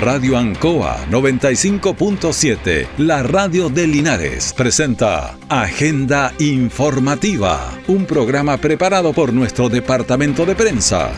Radio 0.00 0.38
Ancoa 0.38 0.96
95.7, 1.10 2.88
la 2.96 3.22
radio 3.22 3.68
de 3.68 3.86
Linares, 3.86 4.54
presenta 4.54 5.36
Agenda 5.50 6.32
Informativa, 6.38 7.70
un 7.86 8.06
programa 8.06 8.56
preparado 8.56 9.12
por 9.12 9.34
nuestro 9.34 9.68
departamento 9.68 10.46
de 10.46 10.54
prensa. 10.54 11.12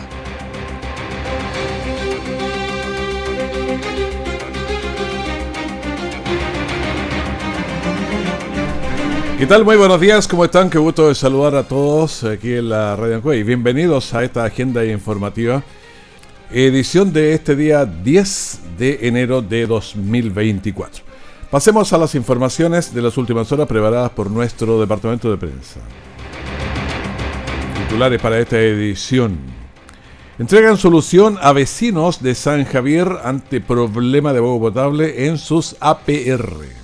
¿Qué 9.39 9.45
tal? 9.45 9.63
Muy 9.63 9.77
buenos 9.77 10.01
días, 10.01 10.27
¿cómo 10.27 10.43
están? 10.43 10.69
Qué 10.69 10.77
gusto 10.77 11.07
de 11.07 11.15
saludar 11.15 11.55
a 11.55 11.63
todos 11.63 12.25
aquí 12.25 12.55
en 12.55 12.67
la 12.67 12.97
Radio 12.97 13.15
Ancoa 13.15 13.37
y 13.37 13.43
bienvenidos 13.43 14.13
a 14.13 14.25
esta 14.25 14.43
agenda 14.43 14.83
informativa 14.83 15.63
edición 16.53 17.11
de 17.11 17.33
este 17.33 17.55
día 17.55 17.83
10 17.83 18.59
de 18.77 18.99
enero 19.07 19.41
de 19.41 19.65
2024. 19.65 21.03
Pasemos 21.49 21.91
a 21.93 21.97
las 21.97 22.13
informaciones 22.13 22.93
de 22.93 23.01
las 23.01 23.17
últimas 23.17 23.51
horas 23.51 23.67
preparadas 23.67 24.11
por 24.11 24.29
nuestro 24.29 24.79
departamento 24.79 25.31
de 25.31 25.37
prensa. 25.37 25.79
Titulares 27.87 28.21
para 28.21 28.39
esta 28.39 28.59
edición. 28.59 29.39
Entregan 30.37 30.77
solución 30.77 31.39
a 31.41 31.53
vecinos 31.53 32.21
de 32.21 32.35
San 32.35 32.65
Javier 32.65 33.07
ante 33.23 33.59
problema 33.59 34.31
de 34.31 34.39
agua 34.39 34.59
potable 34.59 35.25
en 35.25 35.39
sus 35.39 35.75
APR. 35.79 36.83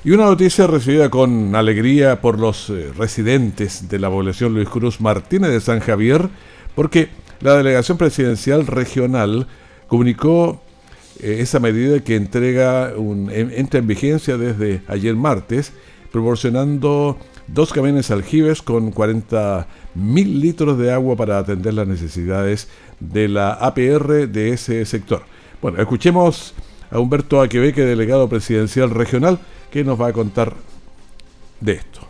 Y 0.08 0.12
una 0.12 0.24
noticia 0.24 0.66
recibida 0.66 1.10
con 1.10 1.54
alegría 1.54 2.22
por 2.22 2.38
los 2.38 2.70
eh, 2.70 2.94
residentes 2.96 3.91
de 3.91 3.98
la 3.98 4.08
población 4.08 4.54
Luis 4.54 4.66
Cruz 4.66 5.02
Martínez 5.02 5.50
de 5.50 5.60
San 5.60 5.80
Javier, 5.80 6.30
porque 6.74 7.10
la 7.42 7.54
delegación 7.58 7.98
presidencial 7.98 8.66
regional 8.66 9.48
comunicó 9.86 10.62
eh, 11.20 11.41
esa 11.41 11.60
medida 11.60 12.00
que 12.00 12.16
entrega 12.16 12.94
un, 12.96 13.30
entra 13.30 13.80
en 13.80 13.86
vigencia 13.86 14.38
desde 14.38 14.80
ayer 14.88 15.14
martes, 15.14 15.74
proporcionando 16.10 17.19
dos 17.46 17.75
camiones 17.75 18.10
aljibes 18.10 18.62
con 18.62 18.92
40 18.92 19.66
mil 19.94 20.40
litros 20.40 20.78
de 20.78 20.90
agua 20.90 21.16
para 21.16 21.36
atender 21.36 21.75
las 21.75 21.86
necesidades 21.86 22.69
de 22.98 23.28
la 23.28 23.52
APR 23.52 24.26
de 24.26 24.54
ese 24.54 24.86
sector. 24.86 25.25
Bueno, 25.60 25.82
escuchemos 25.82 26.54
a 26.90 26.98
Humberto 26.98 27.42
Aquebeque, 27.42 27.82
delegado 27.82 28.26
presidencial 28.26 28.88
regional, 28.88 29.38
¿Qué 29.70 29.84
nos 29.84 30.00
va 30.00 30.08
a 30.08 30.12
contar 30.14 30.54
de 31.60 31.72
esto? 31.72 32.00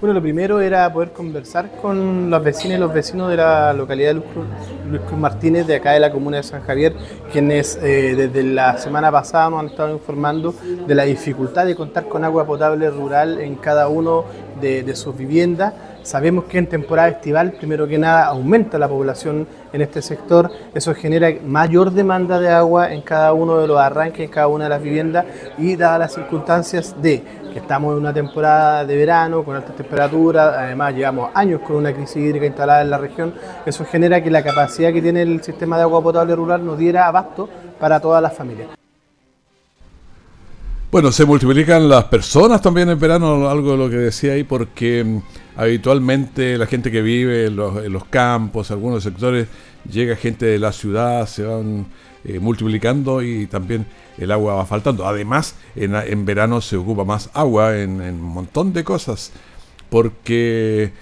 Bueno, 0.00 0.14
lo 0.14 0.20
primero 0.20 0.60
era 0.60 0.92
poder 0.92 1.12
conversar 1.12 1.70
con 1.80 2.28
los 2.28 2.42
vecinos 2.42 2.76
y 2.76 2.80
los 2.80 2.92
vecinos 2.92 3.30
de 3.30 3.36
la 3.36 3.72
localidad 3.72 4.08
de 4.08 4.14
Luis 4.14 5.02
Cruz, 5.02 5.18
Martínez, 5.18 5.66
de 5.66 5.76
acá 5.76 5.92
de 5.92 6.00
la 6.00 6.10
comuna 6.10 6.38
de 6.38 6.42
San 6.42 6.62
Javier, 6.62 6.92
quienes 7.32 7.78
eh, 7.80 8.14
desde 8.16 8.42
la 8.42 8.76
semana 8.78 9.12
pasada 9.12 9.48
nos 9.48 9.60
han 9.60 9.66
estado 9.66 9.92
informando 9.92 10.54
de 10.86 10.94
la 10.94 11.04
dificultad 11.04 11.66
de 11.66 11.76
contar 11.76 12.08
con 12.08 12.24
agua 12.24 12.44
potable 12.44 12.90
rural 12.90 13.40
en 13.40 13.54
cada 13.54 13.86
uno 13.86 14.24
de 14.60 14.96
sus 14.96 15.16
viviendas 15.16 15.72
Sabemos 16.04 16.44
que 16.44 16.58
en 16.58 16.66
temporada 16.66 17.08
estival, 17.08 17.52
primero 17.52 17.88
que 17.88 17.96
nada, 17.96 18.26
aumenta 18.26 18.78
la 18.78 18.86
población 18.86 19.48
en 19.72 19.80
este 19.80 20.02
sector, 20.02 20.50
eso 20.74 20.94
genera 20.94 21.32
mayor 21.46 21.92
demanda 21.92 22.38
de 22.38 22.50
agua 22.50 22.92
en 22.92 23.00
cada 23.00 23.32
uno 23.32 23.56
de 23.56 23.66
los 23.66 23.80
arranques, 23.80 24.26
en 24.26 24.30
cada 24.30 24.48
una 24.48 24.64
de 24.64 24.70
las 24.70 24.82
viviendas 24.82 25.24
y 25.56 25.76
dadas 25.76 25.98
las 25.98 26.14
circunstancias 26.14 26.94
de 27.00 27.24
que 27.50 27.58
estamos 27.58 27.94
en 27.94 28.00
una 28.00 28.12
temporada 28.12 28.84
de 28.84 28.96
verano 28.96 29.42
con 29.44 29.56
altas 29.56 29.76
temperaturas, 29.76 30.54
además 30.58 30.94
llevamos 30.94 31.30
años 31.32 31.62
con 31.62 31.76
una 31.76 31.94
crisis 31.94 32.18
hídrica 32.18 32.44
instalada 32.44 32.82
en 32.82 32.90
la 32.90 32.98
región, 32.98 33.32
eso 33.64 33.86
genera 33.86 34.22
que 34.22 34.30
la 34.30 34.44
capacidad 34.44 34.92
que 34.92 35.00
tiene 35.00 35.22
el 35.22 35.42
sistema 35.42 35.78
de 35.78 35.84
agua 35.84 36.02
potable 36.02 36.36
rural 36.36 36.66
nos 36.66 36.76
diera 36.76 37.06
abasto 37.06 37.48
para 37.80 37.98
todas 37.98 38.20
las 38.22 38.34
familias. 38.34 38.68
Bueno, 40.90 41.10
se 41.10 41.24
multiplican 41.24 41.88
las 41.88 42.04
personas 42.04 42.60
también 42.60 42.90
en 42.90 43.00
verano, 43.00 43.48
algo 43.48 43.72
de 43.72 43.78
lo 43.78 43.88
que 43.88 43.96
decía 43.96 44.34
ahí, 44.34 44.44
porque 44.44 45.02
mm, 45.02 45.43
habitualmente 45.56 46.58
la 46.58 46.66
gente 46.66 46.90
que 46.90 47.02
vive 47.02 47.46
en 47.46 47.56
los, 47.56 48.04
campos, 48.06 48.70
algunos 48.70 49.02
sectores, 49.02 49.48
llega 49.90 50.16
gente 50.16 50.46
de 50.46 50.58
la 50.58 50.72
ciudad, 50.72 51.26
se 51.26 51.44
van 51.44 51.86
eh, 52.24 52.38
multiplicando 52.38 53.22
y 53.22 53.46
también 53.46 53.86
el 54.18 54.30
agua 54.30 54.54
va 54.54 54.66
faltando. 54.66 55.06
Además, 55.06 55.54
en, 55.76 56.24
verano 56.24 56.60
se 56.60 56.76
ocupa 56.76 57.04
más 57.04 57.30
agua 57.34 57.78
en, 57.78 58.00
un 58.00 58.20
montón 58.20 58.72
de 58.72 58.84
cosas, 58.84 59.32
porque 59.90 60.92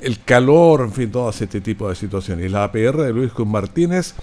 el 0.00 0.22
calor, 0.24 0.82
en 0.82 0.92
fin, 0.92 1.10
todo 1.10 1.30
este 1.30 1.60
tipo 1.60 1.88
de 1.88 1.94
situaciones. 1.94 2.50
La 2.50 2.64
APR 2.64 3.02
de 3.02 3.12
Luis 3.12 3.32
Cruz 3.32 3.48
Martínez 3.48 4.14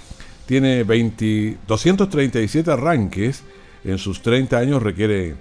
tiene 0.45 0.83
20, 0.83 1.57
237 1.67 2.71
arranques 2.71 3.43
en 3.83 3.97
sus 3.97 4.21
30 4.21 4.57
años 4.57 4.83
requiere 4.83 5.35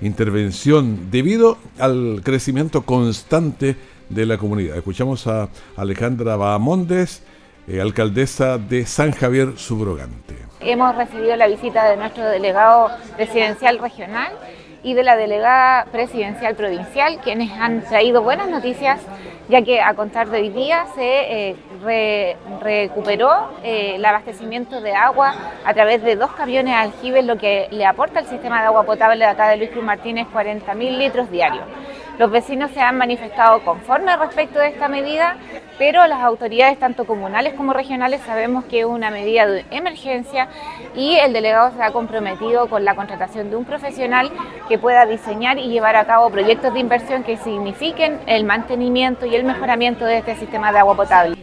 intervención 0.00 1.10
debido 1.10 1.58
al 1.78 2.20
crecimiento 2.24 2.82
constante 2.82 3.76
de 4.08 4.26
la 4.26 4.38
comunidad. 4.38 4.76
Escuchamos 4.76 5.26
a 5.26 5.48
Alejandra 5.76 6.36
Bahamondes, 6.36 7.22
eh, 7.68 7.80
alcaldesa 7.80 8.58
de 8.58 8.86
San 8.86 9.12
Javier 9.12 9.56
Subrogante. 9.56 10.34
Hemos 10.60 10.94
recibido 10.94 11.36
la 11.36 11.46
visita 11.46 11.88
de 11.88 11.96
nuestro 11.96 12.24
delegado 12.26 12.90
presidencial 13.16 13.78
regional 13.78 14.32
y 14.82 14.94
de 14.94 15.02
la 15.02 15.16
delegada 15.16 15.86
presidencial 15.92 16.54
provincial, 16.54 17.18
quienes 17.22 17.50
han 17.52 17.82
traído 17.82 18.22
buenas 18.22 18.48
noticias, 18.48 19.00
ya 19.48 19.62
que 19.62 19.80
a 19.80 19.94
contar 19.94 20.28
de 20.28 20.38
hoy 20.38 20.48
día 20.50 20.86
se 20.94 21.50
eh, 21.50 22.36
recuperó 22.60 23.50
eh, 23.62 23.96
el 23.96 24.04
abastecimiento 24.04 24.80
de 24.80 24.94
agua 24.94 25.34
a 25.64 25.74
través 25.74 26.02
de 26.02 26.16
dos 26.16 26.30
camiones 26.32 26.74
aljibes, 26.74 27.24
lo 27.24 27.36
que 27.36 27.68
le 27.70 27.84
aporta 27.84 28.20
al 28.20 28.26
sistema 28.26 28.60
de 28.60 28.66
agua 28.68 28.84
potable 28.84 29.24
de 29.24 29.30
acá 29.30 29.48
de 29.48 29.56
Luis 29.56 29.70
Cruz 29.70 29.84
Martínez 29.84 30.26
40.000 30.32 30.98
litros 30.98 31.30
diarios. 31.30 31.64
Los 32.20 32.30
vecinos 32.30 32.70
se 32.72 32.80
han 32.82 32.98
manifestado 32.98 33.64
conformes 33.64 34.18
respecto 34.18 34.58
de 34.58 34.68
esta 34.68 34.88
medida, 34.88 35.38
pero 35.78 36.06
las 36.06 36.20
autoridades 36.20 36.78
tanto 36.78 37.06
comunales 37.06 37.54
como 37.54 37.72
regionales 37.72 38.20
sabemos 38.26 38.64
que 38.66 38.80
es 38.80 38.84
una 38.84 39.10
medida 39.10 39.46
de 39.46 39.64
emergencia 39.70 40.46
y 40.94 41.14
el 41.14 41.32
delegado 41.32 41.74
se 41.74 41.82
ha 41.82 41.92
comprometido 41.92 42.68
con 42.68 42.84
la 42.84 42.94
contratación 42.94 43.48
de 43.48 43.56
un 43.56 43.64
profesional 43.64 44.30
que 44.68 44.76
pueda 44.76 45.06
diseñar 45.06 45.56
y 45.56 45.68
llevar 45.68 45.96
a 45.96 46.04
cabo 46.04 46.28
proyectos 46.28 46.74
de 46.74 46.80
inversión 46.80 47.22
que 47.22 47.38
signifiquen 47.38 48.18
el 48.26 48.44
mantenimiento 48.44 49.24
y 49.24 49.34
el 49.34 49.44
mejoramiento 49.44 50.04
de 50.04 50.18
este 50.18 50.36
sistema 50.36 50.72
de 50.72 50.78
agua 50.80 50.96
potable. 50.96 51.38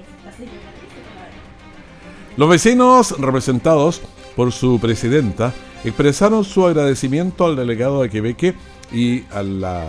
Los 2.36 2.50
vecinos 2.50 3.20
representados 3.20 4.04
por 4.36 4.52
su 4.52 4.80
presidenta 4.80 5.54
expresaron 5.84 6.44
su 6.44 6.68
agradecimiento 6.68 7.48
al 7.48 7.56
delegado 7.56 8.04
de 8.04 8.12
Quebec 8.12 8.56
y 8.92 9.24
a 9.34 9.42
la 9.42 9.84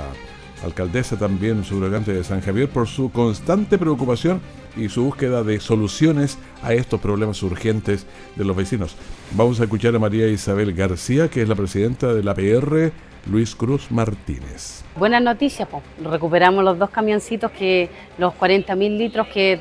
alcaldesa 0.65 1.19
también 1.19 1.65
subrogante 1.65 2.13
de 2.13 2.25
San 2.25 2.41
Javier 2.41 2.69
por 2.69 2.89
su 2.89 3.11
constante 3.11 3.79
preocupación 3.79 4.41
y 4.77 4.89
su 4.89 5.05
búsqueda 5.05 5.43
de 5.43 5.61
soluciones 5.61 6.39
a 6.63 6.73
estos 6.73 7.01
problemas 7.01 7.43
urgentes 7.43 8.07
de 8.37 8.45
los 8.45 8.57
vecinos. 8.57 8.97
Vamos 9.33 9.61
a 9.61 9.65
escuchar 9.65 9.95
a 9.95 9.99
María 9.99 10.29
Isabel 10.29 10.73
García, 10.73 11.29
que 11.29 11.43
es 11.43 11.49
la 11.49 11.55
presidenta 11.55 12.15
de 12.15 12.23
la 12.23 12.35
PR 12.35 12.93
Luis 13.31 13.55
Cruz 13.55 13.91
Martínez. 13.91 14.85
Buenas 14.97 15.23
noticias, 15.23 15.69
recuperamos 16.03 16.65
los 16.65 16.79
dos 16.79 16.91
camioncitos 16.91 17.51
que 17.53 17.91
los 18.17 18.35
40 18.35 18.75
mil 18.75 18.97
litros 18.97 19.29
que 19.29 19.61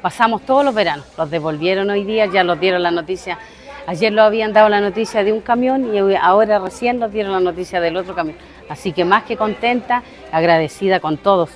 pasamos 0.00 0.44
todos 0.44 0.64
los 0.64 0.74
veranos. 0.74 1.06
Los 1.16 1.30
devolvieron 1.30 1.90
hoy 1.90 2.04
día, 2.04 2.26
ya 2.26 2.42
los 2.44 2.58
dieron 2.58 2.82
la 2.82 2.90
noticia. 2.90 3.38
Ayer 3.86 4.12
lo 4.12 4.22
habían 4.22 4.52
dado 4.52 4.68
la 4.68 4.80
noticia 4.80 5.24
de 5.24 5.32
un 5.32 5.40
camión 5.40 5.94
y 5.94 5.98
ahora 6.16 6.58
recién 6.60 6.98
nos 6.98 7.12
dieron 7.12 7.32
la 7.32 7.40
noticia 7.40 7.80
del 7.80 7.96
otro 7.96 8.14
camión. 8.14 8.36
Así 8.68 8.92
que 8.92 9.04
más 9.04 9.24
que 9.24 9.36
contenta, 9.36 10.02
agradecida 10.30 11.00
con 11.00 11.16
todos. 11.16 11.50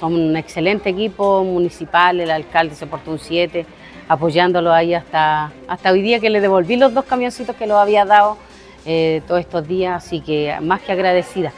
Son 0.00 0.14
un 0.14 0.36
excelente 0.36 0.90
equipo 0.90 1.44
municipal, 1.44 2.20
el 2.20 2.30
alcalde 2.30 2.74
se 2.74 2.86
portó 2.86 3.10
un 3.10 3.18
7, 3.18 3.66
apoyándolo 4.08 4.72
ahí 4.72 4.94
hasta, 4.94 5.52
hasta 5.68 5.92
hoy 5.92 6.02
día 6.02 6.20
que 6.20 6.30
le 6.30 6.40
devolví 6.40 6.76
los 6.76 6.94
dos 6.94 7.04
camioncitos 7.04 7.56
que 7.56 7.66
los 7.66 7.78
había 7.78 8.04
dado 8.04 8.36
eh, 8.84 9.22
todos 9.26 9.40
estos 9.40 9.66
días, 9.66 10.04
así 10.04 10.20
que 10.20 10.54
más 10.62 10.80
que 10.80 10.92
agradecida. 10.92 11.52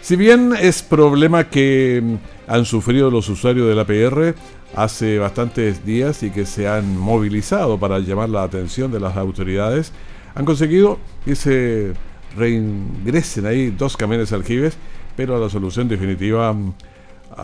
Si 0.00 0.16
bien 0.16 0.54
es 0.58 0.82
problema 0.82 1.48
que 1.48 2.02
han 2.48 2.64
sufrido 2.64 3.10
los 3.10 3.28
usuarios 3.28 3.68
de 3.68 3.74
la 3.74 3.84
PR 3.84 4.34
hace 4.74 5.18
bastantes 5.18 5.84
días 5.84 6.22
y 6.22 6.30
que 6.30 6.46
se 6.46 6.66
han 6.66 6.98
movilizado 6.98 7.78
para 7.78 7.98
llamar 7.98 8.30
la 8.30 8.42
atención 8.42 8.90
de 8.90 9.00
las 9.00 9.16
autoridades, 9.16 9.92
han 10.34 10.44
conseguido 10.44 10.98
que 11.24 11.36
se 11.36 11.92
reingresen 12.36 13.46
ahí 13.46 13.70
dos 13.70 13.96
camiones 13.96 14.32
aljibes, 14.32 14.76
pero 15.14 15.38
la 15.38 15.50
solución 15.50 15.88
definitiva 15.88 16.56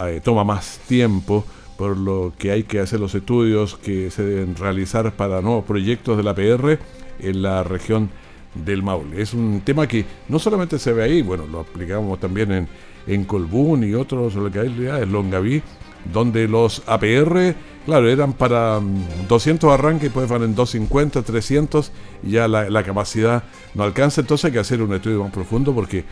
eh, 0.07 0.21
toma 0.25 0.43
más 0.43 0.81
tiempo, 0.89 1.45
por 1.77 1.97
lo 1.97 2.33
que 2.39 2.53
hay 2.53 2.63
que 2.63 2.81
hacer 2.81 3.01
los 3.01 3.15
estudios 3.15 3.77
que 3.77 4.11
se 4.11 4.23
deben 4.23 4.57
realizar 4.57 5.13
para 5.13 5.43
nuevos 5.43 5.65
proyectos 5.65 6.17
de 6.17 6.23
la 6.23 6.35
PR 6.35 6.79
en 7.19 7.43
la 7.43 7.63
región 7.63 8.09
del 8.55 8.83
Maule. 8.83 9.21
Es 9.21 9.35
un 9.35 9.61
tema 9.65 9.87
que 9.87 10.07
no 10.29 10.39
solamente 10.39 10.79
se 10.79 10.93
ve 10.93 11.03
ahí, 11.03 11.23
bueno, 11.23 11.47
lo 11.47 11.61
aplicamos 11.61 12.21
también 12.21 12.53
en, 12.53 12.69
en 13.07 13.25
Colbún 13.25 13.85
y 13.85 13.95
otros 13.95 14.35
localidades, 14.35 15.09
Longaví, 15.09 15.63
donde 16.13 16.49
los 16.49 16.83
APR, 16.87 17.55
claro, 17.87 18.09
eran 18.09 18.33
para 18.33 18.81
200 19.29 19.69
mm, 19.69 19.73
arranques, 19.73 20.11
pues 20.13 20.29
van 20.29 20.43
en 20.43 20.55
250, 20.55 21.23
300, 21.23 21.93
y 22.23 22.31
ya 22.33 22.49
la, 22.49 22.83
capacidad 22.83 23.45
no 23.75 23.85
alcanza, 23.85 24.21
entonces 24.21 24.47
hay 24.47 24.53
que 24.53 24.59
hacer 24.59 24.83
un 24.83 24.93
estudio 24.95 25.23
más 25.23 25.33
profundo 25.33 25.75
porque 25.75 26.05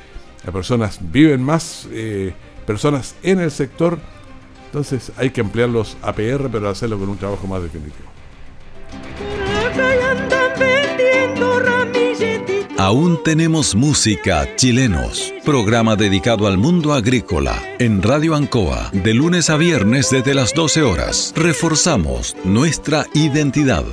las 0.45 0.53
personas 0.53 0.99
viven 1.01 1.43
más, 1.43 1.89
eh, 1.93 2.33
personas 2.67 3.17
en 3.23 3.41
el 3.41 3.51
sector, 3.51 3.99
entonces 4.67 5.13
hay 5.17 5.31
que 5.31 5.41
ampliar 5.41 5.69
los 5.69 5.97
APR, 6.03 6.49
pero 6.51 6.69
hacerlo 6.69 6.99
con 6.99 7.09
un 7.09 7.19
trabajo 7.19 7.47
más 7.47 7.63
definitivo. 7.63 8.09
Aún 12.83 13.23
tenemos 13.23 13.77
música 13.77 14.57
chilenos. 14.57 15.33
Programa 15.45 15.95
dedicado 15.95 16.49
al 16.49 16.59
mundo 16.59 16.95
agrícola 16.95 17.63
en 17.79 18.03
Radio 18.03 18.35
Ancoa 18.35 18.91
de 18.93 19.15
lunes 19.15 19.51
a 19.51 19.57
viernes 19.57 20.11
desde 20.11 20.35
las 20.35 20.53
12 20.53 20.83
horas. 20.83 21.33
Reforzamos 21.37 22.37
nuestra 22.43 23.07
identidad. 23.15 23.85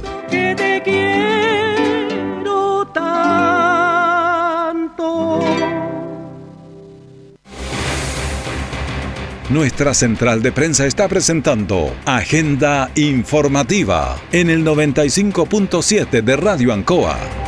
Nuestra 9.51 9.93
central 9.93 10.41
de 10.41 10.51
prensa 10.51 10.87
está 10.87 11.07
presentando 11.07 11.95
Agenda 12.05 12.89
Informativa 12.95 14.19
en 14.31 14.49
el 14.49 14.65
95.7 14.65 16.23
de 16.23 16.35
Radio 16.37 16.73
Ancoa. 16.73 17.38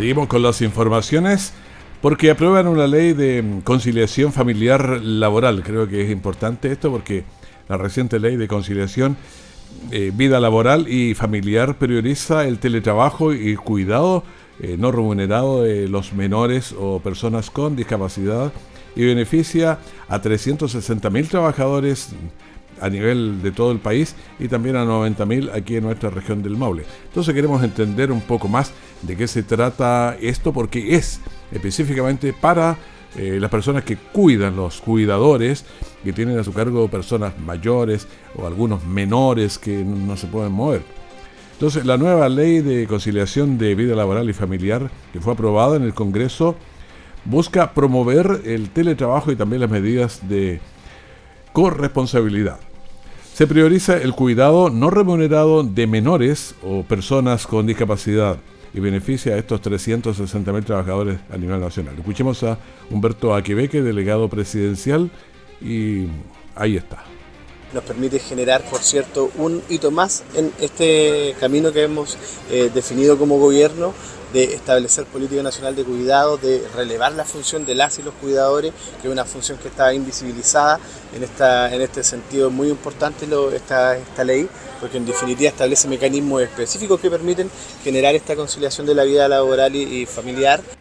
Seguimos 0.00 0.28
con 0.28 0.40
las 0.40 0.62
informaciones 0.62 1.52
porque 2.00 2.30
aprueban 2.30 2.66
una 2.68 2.86
ley 2.86 3.12
de 3.12 3.60
conciliación 3.64 4.32
familiar 4.32 4.98
laboral. 5.02 5.62
Creo 5.62 5.86
que 5.88 6.02
es 6.02 6.10
importante 6.10 6.72
esto 6.72 6.90
porque 6.90 7.24
la 7.68 7.76
reciente 7.76 8.18
ley 8.18 8.36
de 8.36 8.48
conciliación 8.48 9.18
eh, 9.90 10.10
vida 10.14 10.40
laboral 10.40 10.88
y 10.88 11.12
familiar 11.12 11.76
prioriza 11.76 12.46
el 12.46 12.58
teletrabajo 12.60 13.34
y 13.34 13.56
cuidado 13.56 14.24
eh, 14.60 14.76
no 14.78 14.90
remunerado 14.90 15.64
de 15.64 15.86
los 15.86 16.14
menores 16.14 16.74
o 16.78 17.00
personas 17.00 17.50
con 17.50 17.76
discapacidad 17.76 18.54
y 18.96 19.04
beneficia 19.04 19.80
a 20.08 20.22
360.000 20.22 21.28
trabajadores 21.28 22.14
a 22.80 22.88
nivel 22.88 23.42
de 23.42 23.52
todo 23.52 23.70
el 23.70 23.78
país 23.78 24.16
y 24.38 24.48
también 24.48 24.76
a 24.76 24.84
90.000 24.86 25.54
aquí 25.54 25.76
en 25.76 25.84
nuestra 25.84 26.08
región 26.08 26.42
del 26.42 26.56
Maule. 26.56 26.84
Entonces 27.08 27.34
queremos 27.34 27.62
entender 27.62 28.10
un 28.10 28.22
poco 28.22 28.48
más 28.48 28.72
de 29.02 29.16
qué 29.16 29.26
se 29.26 29.42
trata 29.42 30.16
esto 30.20 30.52
porque 30.52 30.94
es 30.94 31.20
específicamente 31.52 32.32
para 32.32 32.76
eh, 33.16 33.38
las 33.40 33.50
personas 33.50 33.82
que 33.84 33.96
cuidan, 33.96 34.56
los 34.56 34.80
cuidadores 34.80 35.64
que 36.04 36.12
tienen 36.12 36.38
a 36.38 36.44
su 36.44 36.52
cargo 36.52 36.88
personas 36.88 37.38
mayores 37.38 38.06
o 38.36 38.46
algunos 38.46 38.84
menores 38.84 39.58
que 39.58 39.84
no 39.84 40.16
se 40.16 40.26
pueden 40.26 40.52
mover. 40.52 40.82
Entonces, 41.54 41.84
la 41.84 41.98
nueva 41.98 42.28
ley 42.28 42.60
de 42.60 42.86
conciliación 42.86 43.58
de 43.58 43.74
vida 43.74 43.94
laboral 43.94 44.30
y 44.30 44.32
familiar 44.32 44.90
que 45.12 45.20
fue 45.20 45.32
aprobada 45.32 45.76
en 45.76 45.82
el 45.82 45.92
Congreso 45.92 46.56
busca 47.24 47.74
promover 47.74 48.42
el 48.44 48.70
teletrabajo 48.70 49.30
y 49.30 49.36
también 49.36 49.60
las 49.60 49.70
medidas 49.70 50.28
de 50.28 50.60
corresponsabilidad. 51.52 52.58
Se 53.34 53.46
prioriza 53.46 53.96
el 53.96 54.14
cuidado 54.14 54.70
no 54.70 54.90
remunerado 54.90 55.62
de 55.62 55.86
menores 55.86 56.54
o 56.62 56.82
personas 56.82 57.46
con 57.46 57.66
discapacidad 57.66 58.38
y 58.72 58.80
beneficia 58.80 59.34
a 59.34 59.38
estos 59.38 59.62
360.000 59.62 60.64
trabajadores 60.64 61.18
a 61.30 61.36
nivel 61.36 61.60
nacional. 61.60 61.94
Escuchemos 61.96 62.42
a 62.42 62.58
Humberto 62.90 63.34
Aquebeque, 63.34 63.82
delegado 63.82 64.28
presidencial, 64.28 65.10
y 65.60 66.06
ahí 66.54 66.76
está. 66.76 67.04
Nos 67.72 67.84
permite 67.84 68.18
generar, 68.18 68.62
por 68.68 68.80
cierto, 68.80 69.30
un 69.36 69.62
hito 69.68 69.90
más 69.90 70.24
en 70.34 70.52
este 70.60 71.36
camino 71.38 71.72
que 71.72 71.84
hemos 71.84 72.16
eh, 72.50 72.70
definido 72.74 73.16
como 73.16 73.38
gobierno 73.38 73.94
de 74.32 74.44
establecer 74.54 75.04
política 75.06 75.42
nacional 75.42 75.74
de 75.74 75.84
cuidado, 75.84 76.36
de 76.36 76.66
relevar 76.74 77.12
la 77.12 77.24
función 77.24 77.64
de 77.64 77.74
las 77.74 77.98
y 77.98 78.02
los 78.02 78.14
cuidadores, 78.14 78.72
que 79.00 79.08
es 79.08 79.12
una 79.12 79.24
función 79.24 79.58
que 79.58 79.68
está 79.68 79.92
invisibilizada 79.92 80.78
en, 81.14 81.22
esta, 81.22 81.72
en 81.74 81.80
este 81.80 82.02
sentido 82.02 82.50
muy 82.50 82.68
importante 82.68 83.26
esta, 83.54 83.96
esta 83.96 84.24
ley, 84.24 84.48
porque 84.80 84.96
en 84.96 85.06
definitiva 85.06 85.50
establece 85.50 85.88
mecanismos 85.88 86.42
específicos 86.42 87.00
que 87.00 87.10
permiten 87.10 87.50
generar 87.82 88.14
esta 88.14 88.36
conciliación 88.36 88.86
de 88.86 88.94
la 88.94 89.04
vida 89.04 89.28
laboral 89.28 89.74
y 89.74 90.06
familiar. 90.06 90.79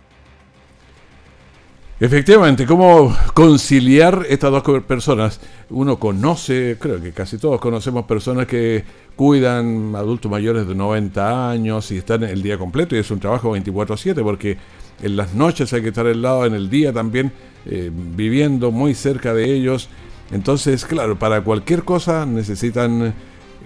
Efectivamente, 2.02 2.66
¿cómo 2.66 3.14
conciliar 3.34 4.26
estas 4.30 4.52
dos 4.52 4.84
personas? 4.84 5.42
Uno 5.70 6.00
conoce, 6.00 6.78
creo 6.80 7.02
que 7.02 7.12
casi 7.12 7.38
todos 7.38 7.60
conocemos 7.60 8.06
personas 8.06 8.48
que 8.48 8.86
cuidan 9.18 9.94
adultos 9.98 10.32
mayores 10.32 10.66
de 10.66 10.76
90 10.76 11.52
años 11.52 11.92
y 11.92 11.98
están 11.98 12.24
el 12.24 12.42
día 12.42 12.58
completo 12.58 12.96
y 12.96 13.00
es 13.00 13.12
un 13.12 13.20
trabajo 13.20 13.52
24/7 13.52 14.24
porque 14.24 14.56
en 15.02 15.18
las 15.18 15.34
noches 15.34 15.74
hay 15.74 15.82
que 15.82 15.90
estar 15.90 16.08
al 16.08 16.22
lado, 16.22 16.46
en 16.46 16.54
el 16.54 16.70
día 16.70 16.94
también 16.94 17.34
eh, 17.66 17.92
viviendo 17.94 18.72
muy 18.72 18.94
cerca 18.94 19.34
de 19.34 19.54
ellos. 19.54 19.90
Entonces, 20.32 20.86
claro, 20.86 21.20
para 21.20 21.42
cualquier 21.42 21.84
cosa 21.84 22.26
necesitan 22.26 23.14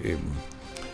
eh, 0.02 0.16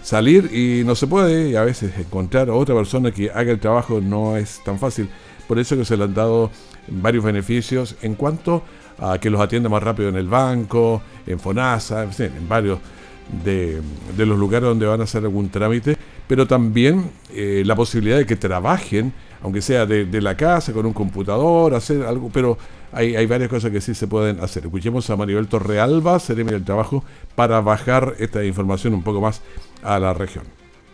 salir 0.02 0.54
y 0.54 0.84
no 0.84 0.94
se 0.94 1.06
puede 1.06 1.48
y 1.48 1.56
a 1.56 1.64
veces 1.64 1.96
encontrar 1.98 2.50
a 2.50 2.52
otra 2.52 2.74
persona 2.74 3.12
que 3.12 3.30
haga 3.30 3.50
el 3.50 3.60
trabajo 3.60 4.02
no 4.02 4.36
es 4.36 4.60
tan 4.62 4.78
fácil. 4.78 5.08
Por 5.48 5.58
eso 5.58 5.74
que 5.76 5.86
se 5.86 5.96
le 5.96 6.04
han 6.04 6.14
dado 6.14 6.50
varios 6.90 7.24
beneficios 7.24 7.96
en 8.02 8.14
cuanto 8.14 8.62
a 8.98 9.18
que 9.18 9.30
los 9.30 9.40
atienda 9.40 9.68
más 9.68 9.82
rápido 9.82 10.08
en 10.08 10.16
el 10.16 10.28
banco, 10.28 11.02
en 11.26 11.38
FONASA, 11.38 12.04
en, 12.04 12.48
varios 12.48 12.78
de, 13.44 13.80
los 14.16 14.38
lugares 14.38 14.68
donde 14.68 14.86
van 14.86 15.00
a 15.00 15.04
hacer 15.04 15.22
algún 15.22 15.48
trámite, 15.48 15.96
pero 16.26 16.46
también 16.46 17.10
eh, 17.32 17.62
la 17.64 17.74
posibilidad 17.74 18.18
de 18.18 18.26
que 18.26 18.36
trabajen 18.36 19.12
aunque 19.42 19.62
sea 19.62 19.86
de, 19.86 20.20
la 20.20 20.36
casa, 20.36 20.72
con 20.72 20.86
un 20.86 20.92
computador, 20.92 21.74
hacer 21.74 22.02
algo, 22.02 22.30
pero 22.32 22.58
hay, 22.92 23.16
hay, 23.16 23.26
varias 23.26 23.48
cosas 23.48 23.70
que 23.70 23.80
sí 23.80 23.94
se 23.94 24.06
pueden 24.06 24.40
hacer. 24.40 24.64
Escuchemos 24.64 25.08
a 25.08 25.16
Maribel 25.16 25.48
Torrealba, 25.48 26.18
Seremi 26.18 26.52
del 26.52 26.64
Trabajo, 26.64 27.04
para 27.34 27.60
bajar 27.60 28.16
esta 28.18 28.44
información 28.44 28.94
un 28.94 29.02
poco 29.02 29.20
más 29.20 29.40
a 29.82 29.98
la 29.98 30.12
región. 30.12 30.44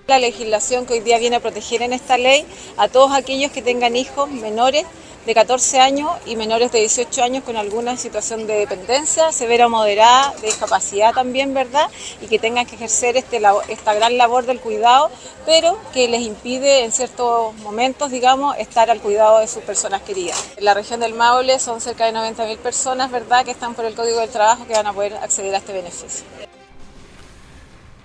La 0.06 0.20
legislación 0.20 0.86
que 0.86 0.94
hoy 0.94 1.00
día 1.00 1.18
viene 1.18 1.36
a 1.36 1.40
proteger 1.40 1.82
en 1.82 1.92
esta 1.92 2.16
ley 2.16 2.46
a 2.76 2.86
todos 2.86 3.10
aquellos 3.12 3.50
que 3.50 3.62
tengan 3.62 3.96
hijos 3.96 4.30
menores 4.30 4.84
de 5.26 5.34
14 5.34 5.80
años 5.80 6.10
y 6.24 6.36
menores 6.36 6.70
de 6.70 6.78
18 6.78 7.22
años 7.24 7.44
con 7.44 7.56
alguna 7.56 7.96
situación 7.96 8.46
de 8.46 8.54
dependencia 8.60 9.32
severa 9.32 9.66
o 9.66 9.68
moderada, 9.68 10.32
de 10.40 10.46
discapacidad 10.46 11.12
también, 11.12 11.52
¿verdad? 11.52 11.88
Y 12.22 12.28
que 12.28 12.38
tengan 12.38 12.64
que 12.64 12.76
ejercer 12.76 13.16
este, 13.16 13.40
esta 13.68 13.94
gran 13.94 14.16
labor 14.18 14.46
del 14.46 14.60
cuidado, 14.60 15.10
pero 15.44 15.76
que 15.92 16.06
les 16.08 16.22
impide 16.22 16.84
en 16.84 16.92
ciertos 16.92 17.54
momentos, 17.56 18.12
digamos, 18.12 18.56
estar 18.56 18.88
al 18.88 19.00
cuidado 19.00 19.40
de 19.40 19.48
sus 19.48 19.64
personas 19.64 20.02
queridas. 20.02 20.52
En 20.56 20.64
la 20.64 20.74
región 20.74 21.00
del 21.00 21.14
Maule 21.14 21.58
son 21.58 21.80
cerca 21.80 22.06
de 22.06 22.12
90.000 22.12 22.58
personas, 22.58 23.10
¿verdad?, 23.10 23.44
que 23.44 23.50
están 23.50 23.74
por 23.74 23.84
el 23.84 23.94
Código 23.94 24.20
del 24.20 24.30
Trabajo 24.30 24.64
que 24.66 24.74
van 24.74 24.86
a 24.86 24.92
poder 24.92 25.14
acceder 25.14 25.54
a 25.56 25.58
este 25.58 25.72
beneficio. 25.72 26.24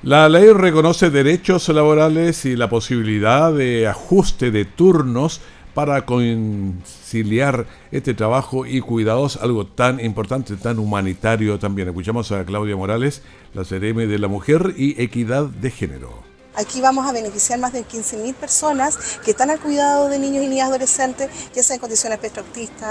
La 0.04 0.28
ley 0.28 0.52
reconoce 0.52 1.12
derechos 1.12 1.70
laborales 1.70 2.46
y 2.46 2.56
la 2.56 2.68
posibilidad 2.68 3.54
de 3.54 3.88
ajuste 3.88 4.50
de 4.50 4.66
turnos 4.66 5.42
para 5.74 6.06
conciliar 6.06 7.66
este 7.92 8.14
trabajo 8.14 8.66
y 8.66 8.82
cuidados, 8.82 9.38
algo 9.38 9.66
tan 9.66 10.00
importante, 10.00 10.56
tan 10.56 10.80
humanitario 10.80 11.60
también. 11.60 11.88
Escuchamos 11.88 12.32
a 12.32 12.46
Claudia 12.46 12.76
Morales, 12.76 13.24
la 13.54 13.64
CRM 13.64 14.08
de 14.08 14.20
la 14.20 14.28
Mujer 14.28 14.74
y 14.78 15.02
Equidad 15.02 15.46
de 15.46 15.72
Género. 15.72 16.31
Aquí 16.56 16.82
vamos 16.82 17.08
a 17.08 17.14
beneficiar 17.14 17.60
más 17.60 17.72
de 17.72 17.86
15.000 17.86 18.36
personas 18.36 18.98
que 19.24 19.32
están 19.32 19.50
al 19.50 19.60
cuidado 19.60 20.10
de 20.10 20.20
niños 20.20 20.44
y 20.44 20.48
niñas 20.48 20.68
adolescentes, 20.68 21.30
ya 21.56 21.64
sea 21.64 21.76
en 21.76 21.80
condiciones 21.80 22.20
espectro 22.22 22.44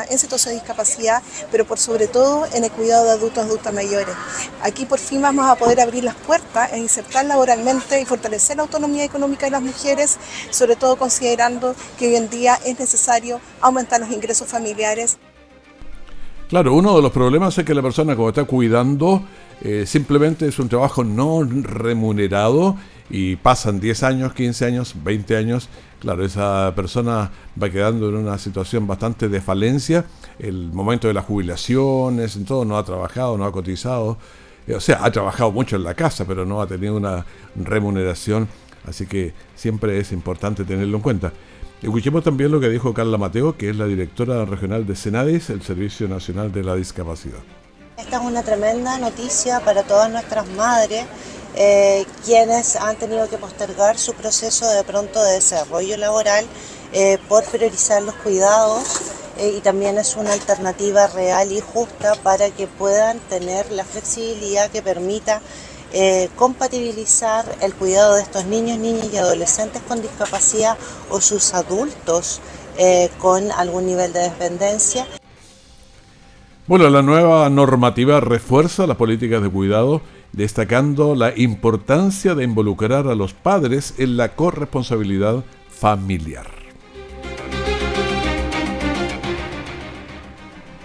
en 0.08 0.18
situación 0.18 0.54
de 0.54 0.60
discapacidad, 0.60 1.22
pero 1.52 1.66
por 1.66 1.78
sobre 1.78 2.08
todo 2.08 2.46
en 2.54 2.64
el 2.64 2.70
cuidado 2.70 3.04
de 3.04 3.10
adultos 3.10 3.44
adultas 3.44 3.74
mayores. 3.74 4.14
Aquí 4.62 4.86
por 4.86 4.98
fin 4.98 5.20
vamos 5.20 5.46
a 5.46 5.56
poder 5.56 5.80
abrir 5.80 6.04
las 6.04 6.14
puertas 6.14 6.72
e 6.72 6.78
insertar 6.78 7.26
laboralmente 7.26 8.00
y 8.00 8.06
fortalecer 8.06 8.56
la 8.56 8.62
autonomía 8.62 9.04
económica 9.04 9.46
de 9.46 9.52
las 9.52 9.62
mujeres, 9.62 10.18
sobre 10.50 10.76
todo 10.76 10.96
considerando 10.96 11.74
que 11.98 12.08
hoy 12.08 12.16
en 12.16 12.30
día 12.30 12.58
es 12.64 12.78
necesario 12.78 13.40
aumentar 13.60 14.00
los 14.00 14.10
ingresos 14.10 14.48
familiares. 14.48 15.18
Claro, 16.48 16.74
uno 16.74 16.96
de 16.96 17.02
los 17.02 17.12
problemas 17.12 17.56
es 17.58 17.64
que 17.64 17.74
la 17.74 17.82
persona 17.82 18.16
como 18.16 18.30
está 18.30 18.44
cuidando 18.44 19.22
eh, 19.60 19.84
simplemente 19.86 20.48
es 20.48 20.58
un 20.58 20.68
trabajo 20.68 21.04
no 21.04 21.44
remunerado 21.44 22.76
y 23.10 23.36
pasan 23.36 23.80
10 23.80 24.02
años, 24.04 24.32
15 24.32 24.64
años, 24.64 24.94
20 25.02 25.36
años, 25.36 25.68
claro, 25.98 26.24
esa 26.24 26.72
persona 26.76 27.30
va 27.60 27.68
quedando 27.68 28.08
en 28.08 28.16
una 28.16 28.38
situación 28.38 28.86
bastante 28.86 29.28
de 29.28 29.40
falencia, 29.40 30.04
el 30.38 30.72
momento 30.72 31.08
de 31.08 31.14
las 31.14 31.24
jubilaciones, 31.24 32.36
en 32.36 32.44
todo, 32.44 32.64
no 32.64 32.78
ha 32.78 32.84
trabajado, 32.84 33.36
no 33.36 33.44
ha 33.44 33.52
cotizado, 33.52 34.16
eh, 34.66 34.74
o 34.74 34.80
sea, 34.80 35.04
ha 35.04 35.10
trabajado 35.10 35.50
mucho 35.50 35.76
en 35.76 35.82
la 35.82 35.94
casa, 35.94 36.24
pero 36.24 36.46
no 36.46 36.62
ha 36.62 36.66
tenido 36.68 36.96
una 36.96 37.26
remuneración, 37.56 38.48
así 38.86 39.06
que 39.06 39.34
siempre 39.56 39.98
es 39.98 40.12
importante 40.12 40.64
tenerlo 40.64 40.96
en 40.96 41.02
cuenta. 41.02 41.32
Escuchemos 41.82 42.22
también 42.22 42.52
lo 42.52 42.60
que 42.60 42.68
dijo 42.68 42.92
Carla 42.92 43.16
Mateo, 43.16 43.56
que 43.56 43.70
es 43.70 43.76
la 43.76 43.86
directora 43.86 44.44
regional 44.44 44.86
de 44.86 44.94
Senadis, 44.94 45.50
el 45.50 45.62
Servicio 45.62 46.06
Nacional 46.08 46.52
de 46.52 46.62
la 46.62 46.74
Discapacidad. 46.74 47.38
Esta 47.96 48.16
es 48.18 48.22
una 48.22 48.42
tremenda 48.42 48.98
noticia 48.98 49.60
para 49.60 49.82
todas 49.82 50.10
nuestras 50.10 50.48
madres 50.50 51.06
eh, 51.56 52.06
quienes 52.24 52.76
han 52.76 52.96
tenido 52.96 53.28
que 53.28 53.36
postergar 53.36 53.98
su 53.98 54.14
proceso 54.14 54.68
de 54.70 54.84
pronto 54.84 55.22
de 55.22 55.32
desarrollo 55.32 55.96
laboral 55.96 56.46
eh, 56.92 57.18
por 57.28 57.44
priorizar 57.44 58.02
los 58.02 58.14
cuidados 58.16 58.84
eh, 59.36 59.54
y 59.56 59.60
también 59.60 59.98
es 59.98 60.16
una 60.16 60.32
alternativa 60.32 61.08
real 61.08 61.50
y 61.50 61.60
justa 61.60 62.14
para 62.22 62.50
que 62.50 62.68
puedan 62.68 63.18
tener 63.28 63.70
la 63.72 63.84
flexibilidad 63.84 64.70
que 64.70 64.82
permita 64.82 65.40
compatibilizar 66.36 67.44
el 67.62 67.74
cuidado 67.74 68.14
de 68.14 68.22
estos 68.22 68.44
niños, 68.44 68.78
niñas 68.78 69.08
y 69.12 69.16
adolescentes 69.16 69.82
con 69.88 70.00
discapacidad 70.00 70.78
o 71.10 71.20
sus 71.20 71.52
adultos 71.52 72.40
con 73.18 73.50
algún 73.50 73.86
nivel 73.86 74.12
de 74.12 74.20
dependencia. 74.20 75.04
Bueno, 76.68 76.88
la 76.90 77.02
nueva 77.02 77.50
normativa 77.50 78.20
refuerza 78.20 78.86
las 78.86 78.96
políticas 78.96 79.42
de 79.42 79.50
cuidado 79.50 80.00
destacando 80.32 81.14
la 81.14 81.32
importancia 81.36 82.34
de 82.34 82.44
involucrar 82.44 83.06
a 83.08 83.14
los 83.14 83.34
padres 83.34 83.94
en 83.98 84.16
la 84.16 84.34
corresponsabilidad 84.34 85.44
familiar. 85.68 86.46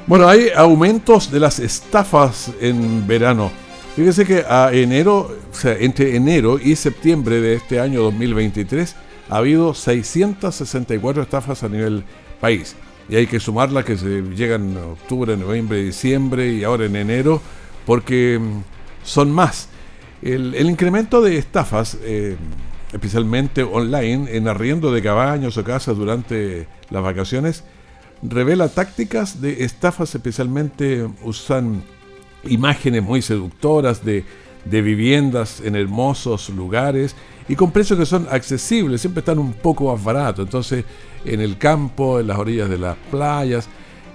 Bueno, 0.08 0.28
hay 0.28 0.50
aumentos 0.56 1.32
de 1.32 1.40
las 1.40 1.60
estafas 1.60 2.52
en 2.62 3.08
verano. 3.08 3.52
Fíjese 3.96 4.26
que 4.26 4.44
a 4.48 4.72
enero, 4.72 5.36
o 5.52 5.56
sea, 5.56 5.76
entre 5.80 6.16
enero 6.16 6.60
y 6.62 6.76
septiembre 6.76 7.42
de 7.42 7.56
este 7.56 7.80
año 7.80 8.04
2023 8.04 8.96
ha 9.30 9.38
habido 9.38 9.74
664 9.74 11.24
estafas 11.24 11.64
a 11.64 11.70
nivel 11.70 12.04
país. 12.40 12.76
Y 13.10 13.16
hay 13.16 13.26
que 13.26 13.40
sumarlas 13.40 13.86
que 13.86 13.98
se 13.98 14.22
llegan 14.22 14.72
en 14.72 14.78
octubre, 14.78 15.38
noviembre, 15.38 15.84
diciembre 15.84 16.54
y 16.54 16.64
ahora 16.64 16.86
en 16.86 16.96
enero, 16.96 17.42
porque 17.86 18.40
mm, 18.40 18.75
son 19.06 19.32
más. 19.32 19.70
El, 20.22 20.56
incremento 20.70 21.22
de 21.22 21.38
estafas, 21.38 21.98
eh, 22.02 22.36
especialmente 22.92 23.64
online, 23.64 24.36
en 24.36 24.48
arriendo 24.48 24.92
de 24.92 25.02
cabaños 25.02 25.58
o 25.58 25.64
casas 25.64 25.96
durante 25.96 26.68
las 26.90 27.04
vacaciones, 27.04 27.64
revela 28.24 28.68
tácticas 28.70 29.40
de 29.40 29.64
estafas, 29.64 30.16
especialmente 30.16 31.08
usan 31.24 31.84
imágenes 32.46 33.04
muy 33.04 33.22
seductoras 33.22 34.04
de, 34.04 34.26
de 34.66 34.82
viviendas 34.82 35.62
en 35.62 35.76
hermosos 35.76 36.50
lugares 36.50 37.16
y 37.48 37.56
con 37.56 37.72
precios 37.72 38.00
que 38.00 38.06
son 38.06 38.28
accesibles, 38.32 39.02
siempre 39.02 39.20
están 39.20 39.38
un 39.38 39.54
poco 39.54 39.94
más 39.94 40.04
baratos. 40.04 40.46
Entonces, 40.46 40.86
en 41.24 41.42
el 41.42 41.58
campo, 41.58 42.20
en 42.20 42.28
las 42.28 42.38
orillas 42.40 42.70
de 42.70 42.80
las 42.80 42.98
playas, 43.12 43.68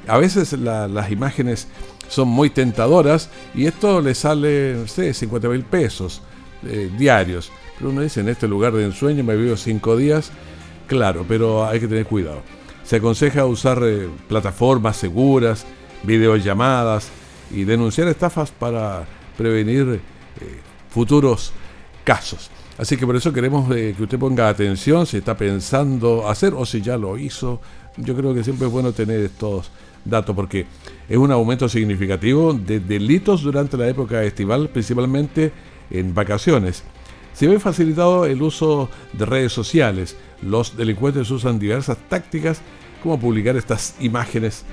a 0.08 0.18
veces 0.18 0.52
las 0.54 1.10
imágenes 1.10 1.68
son 2.10 2.28
muy 2.28 2.50
tentadoras 2.50 3.30
y 3.54 3.66
esto 3.66 4.00
le 4.00 4.14
sale, 4.14 4.74
no 4.74 4.86
sé, 4.86 5.14
50 5.14 5.48
mil 5.48 5.62
pesos 5.62 6.20
eh, 6.66 6.90
diarios. 6.98 7.50
Pero 7.78 7.90
uno 7.90 8.02
dice, 8.02 8.20
en 8.20 8.28
este 8.28 8.46
lugar 8.46 8.74
de 8.74 8.84
ensueño 8.84 9.24
me 9.24 9.36
vivo 9.36 9.56
cinco 9.56 9.96
días, 9.96 10.32
claro, 10.86 11.24
pero 11.26 11.64
hay 11.64 11.80
que 11.80 11.88
tener 11.88 12.04
cuidado. 12.04 12.42
Se 12.84 12.96
aconseja 12.96 13.46
usar 13.46 13.80
eh, 13.84 14.08
plataformas 14.28 14.96
seguras, 14.96 15.64
videollamadas 16.02 17.08
y 17.50 17.64
denunciar 17.64 18.08
estafas 18.08 18.50
para 18.50 19.06
prevenir 19.38 20.00
eh, 20.40 20.60
futuros 20.90 21.52
casos. 22.04 22.50
Así 22.76 22.96
que 22.96 23.06
por 23.06 23.14
eso 23.14 23.32
queremos 23.32 23.68
que 23.68 23.94
usted 23.98 24.18
ponga 24.18 24.48
atención 24.48 25.06
si 25.06 25.18
está 25.18 25.36
pensando 25.36 26.28
hacer 26.28 26.54
o 26.54 26.66
si 26.66 26.80
ya 26.80 26.96
lo 26.96 27.18
hizo. 27.18 27.60
Yo 27.98 28.16
creo 28.16 28.34
que 28.34 28.42
siempre 28.42 28.66
es 28.66 28.72
bueno 28.72 28.92
tener 28.92 29.20
estos 29.20 29.70
dato 30.04 30.34
porque 30.34 30.66
es 31.08 31.16
un 31.16 31.30
aumento 31.30 31.68
significativo 31.68 32.52
de 32.52 32.80
delitos 32.80 33.42
durante 33.42 33.76
la 33.76 33.88
época 33.88 34.22
estival, 34.22 34.68
principalmente 34.68 35.52
en 35.90 36.14
vacaciones. 36.14 36.84
Se 37.32 37.46
ve 37.46 37.58
facilitado 37.58 38.26
el 38.26 38.42
uso 38.42 38.88
de 39.12 39.24
redes 39.24 39.52
sociales. 39.52 40.16
Los 40.42 40.76
delincuentes 40.76 41.30
usan 41.30 41.58
diversas 41.58 41.96
tácticas 42.08 42.60
como 43.02 43.18
publicar 43.18 43.56
estas 43.56 43.94
imágenes 44.00 44.64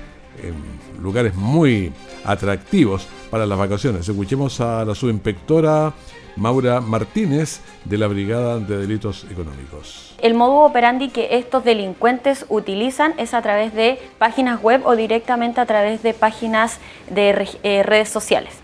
en 0.42 0.54
lugares 1.02 1.34
muy 1.34 1.92
atractivos 2.24 3.06
para 3.30 3.46
las 3.46 3.58
vacaciones. 3.58 4.08
Escuchemos 4.08 4.60
a 4.60 4.84
la 4.84 4.94
subinspectora 4.94 5.92
Maura 6.38 6.80
Martínez 6.80 7.60
de 7.84 7.98
la 7.98 8.06
Brigada 8.06 8.58
de 8.58 8.78
Delitos 8.78 9.26
Económicos. 9.30 10.14
El 10.22 10.34
modo 10.34 10.60
operandi 10.60 11.08
que 11.10 11.36
estos 11.36 11.64
delincuentes 11.64 12.46
utilizan 12.48 13.14
es 13.18 13.34
a 13.34 13.42
través 13.42 13.74
de 13.74 13.98
páginas 14.18 14.62
web 14.62 14.82
o 14.84 14.96
directamente 14.96 15.60
a 15.60 15.66
través 15.66 16.02
de 16.02 16.14
páginas 16.14 16.78
de 17.10 17.48
eh, 17.62 17.82
redes 17.82 18.08
sociales. 18.08 18.54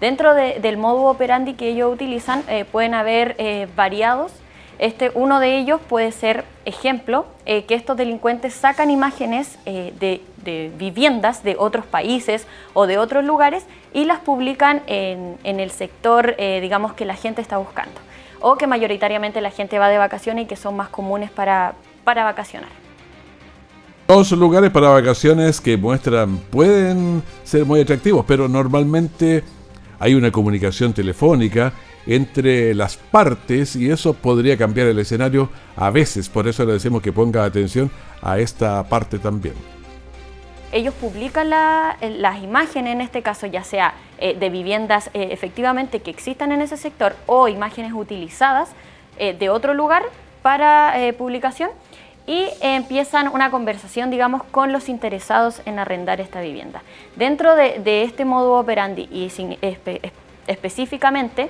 Dentro 0.00 0.34
del 0.34 0.76
modo 0.76 1.04
operandi 1.04 1.54
que 1.54 1.70
ellos 1.70 1.92
utilizan 1.92 2.44
eh, 2.48 2.64
pueden 2.64 2.94
haber 2.94 3.34
eh, 3.38 3.66
variados 3.76 4.32
este, 4.78 5.10
uno 5.14 5.40
de 5.40 5.56
ellos 5.56 5.80
puede 5.88 6.12
ser 6.12 6.44
ejemplo, 6.66 7.24
que 7.46 7.64
estos 7.70 7.96
delincuentes 7.96 8.52
sacan 8.52 8.90
imágenes 8.90 9.58
de 9.64 10.20
de 10.46 10.72
viviendas 10.78 11.42
de 11.42 11.56
otros 11.58 11.84
países 11.84 12.46
o 12.72 12.86
de 12.86 12.96
otros 12.96 13.22
lugares 13.22 13.66
y 13.92 14.06
las 14.06 14.20
publican 14.20 14.82
en, 14.86 15.36
el 15.44 15.70
sector, 15.70 16.34
eh, 16.38 16.60
digamos, 16.62 16.94
que 16.94 17.04
la 17.04 17.14
gente 17.14 17.42
está 17.42 17.58
buscando 17.58 18.00
o 18.40 18.56
que 18.56 18.66
mayoritariamente 18.66 19.40
la 19.40 19.50
gente 19.50 19.78
va 19.78 19.88
de 19.88 19.98
vacaciones 19.98 20.44
y 20.44 20.48
que 20.48 20.56
son 20.56 20.76
más 20.76 20.88
comunes 20.88 21.30
para, 21.30 21.74
para 22.04 22.24
vacacionar. 22.24 22.70
Dos 24.08 24.30
lugares 24.32 24.70
para 24.70 24.88
vacaciones 24.90 25.60
que 25.60 25.76
muestran 25.76 26.38
pueden 26.38 27.22
ser 27.42 27.64
muy 27.64 27.80
atractivos, 27.80 28.24
pero 28.26 28.48
normalmente 28.48 29.42
hay 29.98 30.14
una 30.14 30.30
comunicación 30.30 30.92
telefónica 30.92 31.72
entre 32.06 32.72
las 32.74 32.96
partes 32.96 33.74
y 33.74 33.90
eso 33.90 34.14
podría 34.14 34.56
cambiar 34.56 34.86
el 34.86 34.98
escenario 34.98 35.48
a 35.74 35.90
veces. 35.90 36.28
Por 36.28 36.46
eso 36.46 36.64
le 36.64 36.74
decimos 36.74 37.02
que 37.02 37.12
ponga 37.12 37.44
atención 37.44 37.90
a 38.22 38.38
esta 38.38 38.88
parte 38.88 39.18
también. 39.18 39.54
Ellos 40.72 40.94
publican 40.94 41.50
las 41.50 42.42
imágenes, 42.42 42.92
en 42.92 43.00
este 43.00 43.22
caso 43.22 43.46
ya 43.46 43.62
sea 43.62 43.94
eh, 44.18 44.34
de 44.34 44.50
viviendas 44.50 45.08
eh, 45.14 45.28
efectivamente 45.30 46.00
que 46.00 46.10
existan 46.10 46.52
en 46.52 46.60
ese 46.60 46.76
sector 46.76 47.14
o 47.26 47.48
imágenes 47.48 47.92
utilizadas 47.92 48.70
eh, 49.18 49.32
de 49.32 49.48
otro 49.48 49.74
lugar 49.74 50.02
para 50.42 50.94
publicación 51.18 51.70
y 52.26 52.48
empiezan 52.60 53.28
una 53.28 53.50
conversación, 53.50 54.10
digamos, 54.10 54.42
con 54.44 54.72
los 54.72 54.88
interesados 54.88 55.60
en 55.64 55.78
arrendar 55.78 56.20
esta 56.20 56.40
vivienda. 56.40 56.82
Dentro 57.16 57.54
de, 57.56 58.02
este 58.02 58.24
modo 58.24 58.54
operandi 58.54 59.08
y 59.10 59.30
específicamente, 60.46 61.48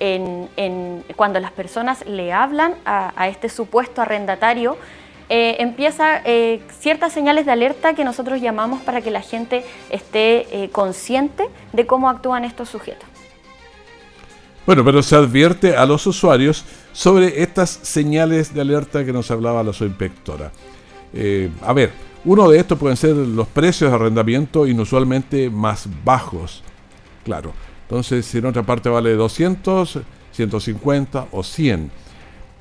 en, 0.00 1.04
cuando 1.16 1.40
las 1.40 1.52
personas 1.52 2.04
le 2.06 2.32
hablan 2.32 2.74
a, 2.84 3.28
este 3.28 3.48
supuesto 3.48 4.02
arrendatario, 4.02 4.76
eh, 5.28 5.56
empieza 5.58 6.22
eh, 6.24 6.62
ciertas 6.78 7.12
señales 7.12 7.46
de 7.46 7.52
alerta 7.52 7.94
que 7.94 8.04
nosotros 8.04 8.40
llamamos 8.40 8.80
para 8.82 9.00
que 9.00 9.10
la 9.10 9.22
gente 9.22 9.64
esté 9.90 10.64
eh, 10.64 10.70
consciente 10.70 11.44
de 11.72 11.86
cómo 11.86 12.08
actúan 12.08 12.44
estos 12.44 12.68
sujetos. 12.68 13.08
Bueno, 14.66 14.84
pero 14.84 15.02
se 15.02 15.16
advierte 15.16 15.76
a 15.76 15.86
los 15.86 16.06
usuarios 16.06 16.64
sobre 16.92 17.42
estas 17.42 17.70
señales 17.70 18.52
de 18.54 18.60
alerta 18.60 19.04
que 19.04 19.12
nos 19.12 19.30
hablaba 19.30 19.62
la 19.62 19.72
subinspectora. 19.72 20.50
A 21.62 21.72
ver, 21.72 21.92
uno 22.24 22.48
de 22.48 22.58
estos 22.58 22.76
pueden 22.76 22.96
ser 22.96 23.14
los 23.14 23.46
precios 23.46 23.90
de 23.90 23.96
arrendamiento 23.96 24.66
inusualmente 24.66 25.48
más 25.50 25.88
bajos. 26.04 26.64
Claro, 27.24 27.52
entonces 27.82 28.26
si 28.26 28.38
en 28.38 28.46
otra 28.46 28.64
parte 28.64 28.88
vale 28.88 29.14
200, 29.14 30.00
150 30.32 31.28
o 31.30 31.42
100. 31.42 31.90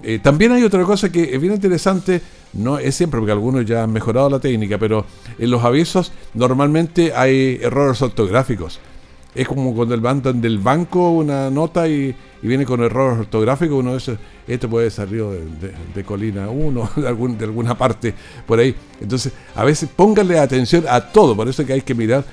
Eh, 0.04 0.20
también 0.20 0.52
hay 0.52 0.64
otra 0.64 0.84
cosa 0.84 1.12
que 1.12 1.36
es 1.36 1.42
bien 1.42 1.54
interesante, 1.54 2.22
no 2.54 2.78
es 2.78 2.96
siempre 2.96 3.20
porque 3.20 3.32
algunos 3.32 3.66
ya 3.66 3.84
han 3.84 3.92
mejorado 3.92 4.30
la 4.30 4.40
técnica, 4.40 4.78
pero 4.78 5.06
en 5.40 5.50
los 5.50 5.64
avisos 5.64 6.12
normalmente 6.34 7.14
hay 7.14 7.60
errores 7.62 8.02
ortográficos 8.02 8.80
es 9.36 9.48
como 9.48 9.76
cuando 9.76 9.94
el 9.94 10.02
mandan 10.02 10.40
del 10.40 10.60
banco 10.60 11.12
una 11.12 11.50
nota 11.50 11.88
y, 11.88 12.16
viene 12.42 12.64
con 12.64 12.84
errores 12.84 13.22
ortográficos, 13.22 13.80
uno 13.80 13.96
dice, 13.96 14.20
esto 14.48 14.70
puede 14.70 14.92
salir 14.92 15.24
de, 15.24 15.74
de, 15.96 16.04
Colina 16.04 16.48
1, 16.48 16.90
de, 16.98 17.08
algún, 17.08 17.38
de 17.40 17.46
alguna 17.46 17.76
parte 17.76 18.14
por 18.46 18.60
ahí. 18.60 18.76
Entonces, 19.02 19.34
a 19.56 19.64
veces 19.64 19.90
pónganle 19.94 20.38
atención 20.38 20.86
a 20.88 21.02
todo, 21.02 21.36
por 21.36 21.48
eso 21.48 21.66
que 21.66 21.74
hay 21.74 21.82
que 21.82 21.96
mirar 21.96 22.24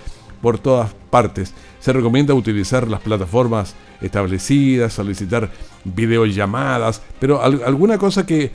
por 0.43 0.59
todas 0.59 0.93
partes. 1.09 1.55
Se 1.81 1.95
recomienda 1.95 2.35
utilizar 2.35 2.87
las 2.89 3.01
plataformas 3.01 3.75
establecidas, 4.03 4.93
solicitar 4.93 5.51
videollamadas, 5.85 7.03
pero 7.19 7.43
alguna 7.43 7.99
cosa 7.99 8.25
que, 8.27 8.51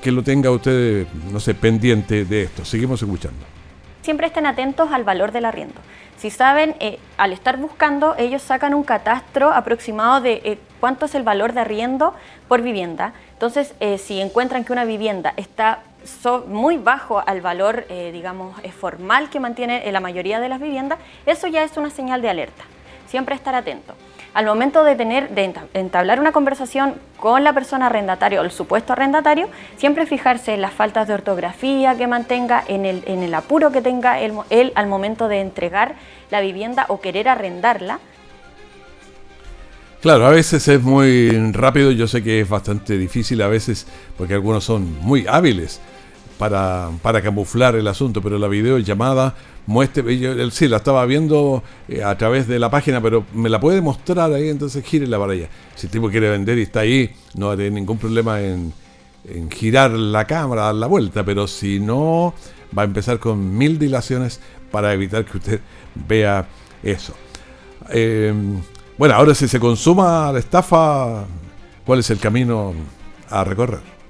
que 0.00 0.12
lo 0.12 0.22
tenga 0.22 0.50
usted, 0.50 1.06
no 1.30 1.40
sé, 1.40 1.54
pendiente 1.54 2.24
de 2.24 2.42
esto. 2.42 2.64
Seguimos 2.64 3.02
escuchando. 3.02 3.44
Siempre 4.02 4.26
estén 4.26 4.46
atentos 4.46 4.90
al 4.90 5.04
valor 5.04 5.30
del 5.30 5.44
arriendo. 5.44 5.80
Si 6.16 6.30
saben, 6.30 6.74
eh, 6.80 6.98
al 7.16 7.32
estar 7.32 7.56
buscando, 7.56 8.14
ellos 8.16 8.42
sacan 8.42 8.74
un 8.74 8.82
catastro 8.82 9.52
aproximado 9.52 10.20
de 10.20 10.40
eh, 10.44 10.58
cuánto 10.80 11.06
es 11.06 11.14
el 11.14 11.22
valor 11.22 11.52
de 11.52 11.60
arriendo 11.60 12.14
por 12.48 12.62
vivienda. 12.62 13.12
Entonces, 13.32 13.74
eh, 13.80 13.98
si 13.98 14.20
encuentran 14.20 14.64
que 14.64 14.72
una 14.72 14.84
vivienda 14.84 15.34
está 15.36 15.82
muy 16.48 16.78
bajo 16.78 17.22
al 17.24 17.40
valor, 17.40 17.86
digamos, 17.88 18.56
formal 18.76 19.30
que 19.30 19.38
mantiene 19.38 19.90
la 19.92 20.00
mayoría 20.00 20.40
de 20.40 20.48
las 20.48 20.60
viviendas, 20.60 20.98
eso 21.26 21.46
ya 21.46 21.62
es 21.62 21.76
una 21.76 21.90
señal 21.90 22.22
de 22.22 22.28
alerta. 22.28 22.64
Siempre 23.06 23.36
estar 23.36 23.54
atento 23.54 23.94
al 24.34 24.46
momento 24.46 24.84
de 24.84 24.94
tener, 24.94 25.30
de 25.30 25.52
entablar 25.74 26.20
una 26.20 26.32
conversación 26.32 26.94
con 27.18 27.44
la 27.44 27.52
persona 27.52 27.86
arrendataria 27.86 28.40
o 28.40 28.44
el 28.44 28.50
supuesto 28.50 28.92
arrendatario, 28.92 29.48
siempre 29.76 30.06
fijarse 30.06 30.54
en 30.54 30.62
las 30.62 30.72
faltas 30.72 31.08
de 31.08 31.14
ortografía 31.14 31.96
que 31.96 32.06
mantenga, 32.06 32.64
en 32.66 32.84
el, 32.84 33.34
apuro 33.34 33.72
que 33.72 33.82
tenga 33.82 34.20
él 34.20 34.72
al 34.74 34.86
momento 34.86 35.28
de 35.28 35.40
entregar 35.40 35.96
la 36.30 36.40
vivienda 36.40 36.86
o 36.88 37.00
querer 37.00 37.28
arrendarla. 37.28 38.00
Claro, 40.00 40.26
a 40.26 40.30
veces 40.30 40.66
es 40.66 40.82
muy 40.82 41.30
rápido, 41.52 41.92
yo 41.92 42.08
sé 42.08 42.24
que 42.24 42.40
es 42.40 42.48
bastante 42.48 42.98
difícil 42.98 43.40
a 43.40 43.46
veces 43.46 43.86
porque 44.18 44.34
algunos 44.34 44.64
son 44.64 44.98
muy 45.00 45.26
hábiles 45.28 45.80
para, 46.38 46.90
para 47.02 47.22
camuflar 47.22 47.76
el 47.76 47.86
asunto, 47.86 48.22
pero 48.22 48.38
la 48.38 48.48
videollamada 48.48 49.34
muestre, 49.66 50.18
yo, 50.18 50.50
sí, 50.50 50.68
la 50.68 50.78
estaba 50.78 51.04
viendo 51.06 51.62
eh, 51.88 52.02
a 52.02 52.16
través 52.18 52.48
de 52.48 52.58
la 52.58 52.70
página, 52.70 53.00
pero 53.00 53.24
me 53.32 53.48
la 53.48 53.60
puede 53.60 53.80
mostrar 53.80 54.32
ahí, 54.32 54.48
entonces 54.48 54.84
gírela 54.84 55.18
para 55.18 55.32
allá. 55.32 55.48
Si 55.74 55.86
el 55.86 55.92
tipo 55.92 56.10
quiere 56.10 56.30
vender 56.30 56.58
y 56.58 56.62
está 56.62 56.80
ahí, 56.80 57.14
no 57.34 57.48
va 57.48 57.54
a 57.54 57.56
tener 57.56 57.72
ningún 57.72 57.98
problema 57.98 58.40
en, 58.40 58.72
girar 59.50 59.92
la 59.92 60.24
cámara, 60.26 60.62
dar 60.62 60.74
la 60.74 60.88
vuelta, 60.88 61.24
pero 61.24 61.46
si 61.46 61.78
no, 61.78 62.34
va 62.76 62.82
a 62.82 62.84
empezar 62.84 63.20
con 63.20 63.56
mil 63.56 63.78
dilaciones 63.78 64.40
para 64.72 64.92
evitar 64.92 65.24
que 65.24 65.38
usted 65.38 65.60
vea 66.08 66.46
eso. 66.82 67.14
Em, 67.88 68.60
bueno, 68.98 69.14
ahora 69.14 69.34
si 69.34 69.46
se 69.46 69.60
consuma 69.60 70.32
la 70.32 70.40
estafa, 70.40 71.24
¿cuál 71.86 72.00
es 72.00 72.10
el 72.10 72.18
camino 72.18 72.72
a 73.30 73.44
recorrer? 73.44 74.01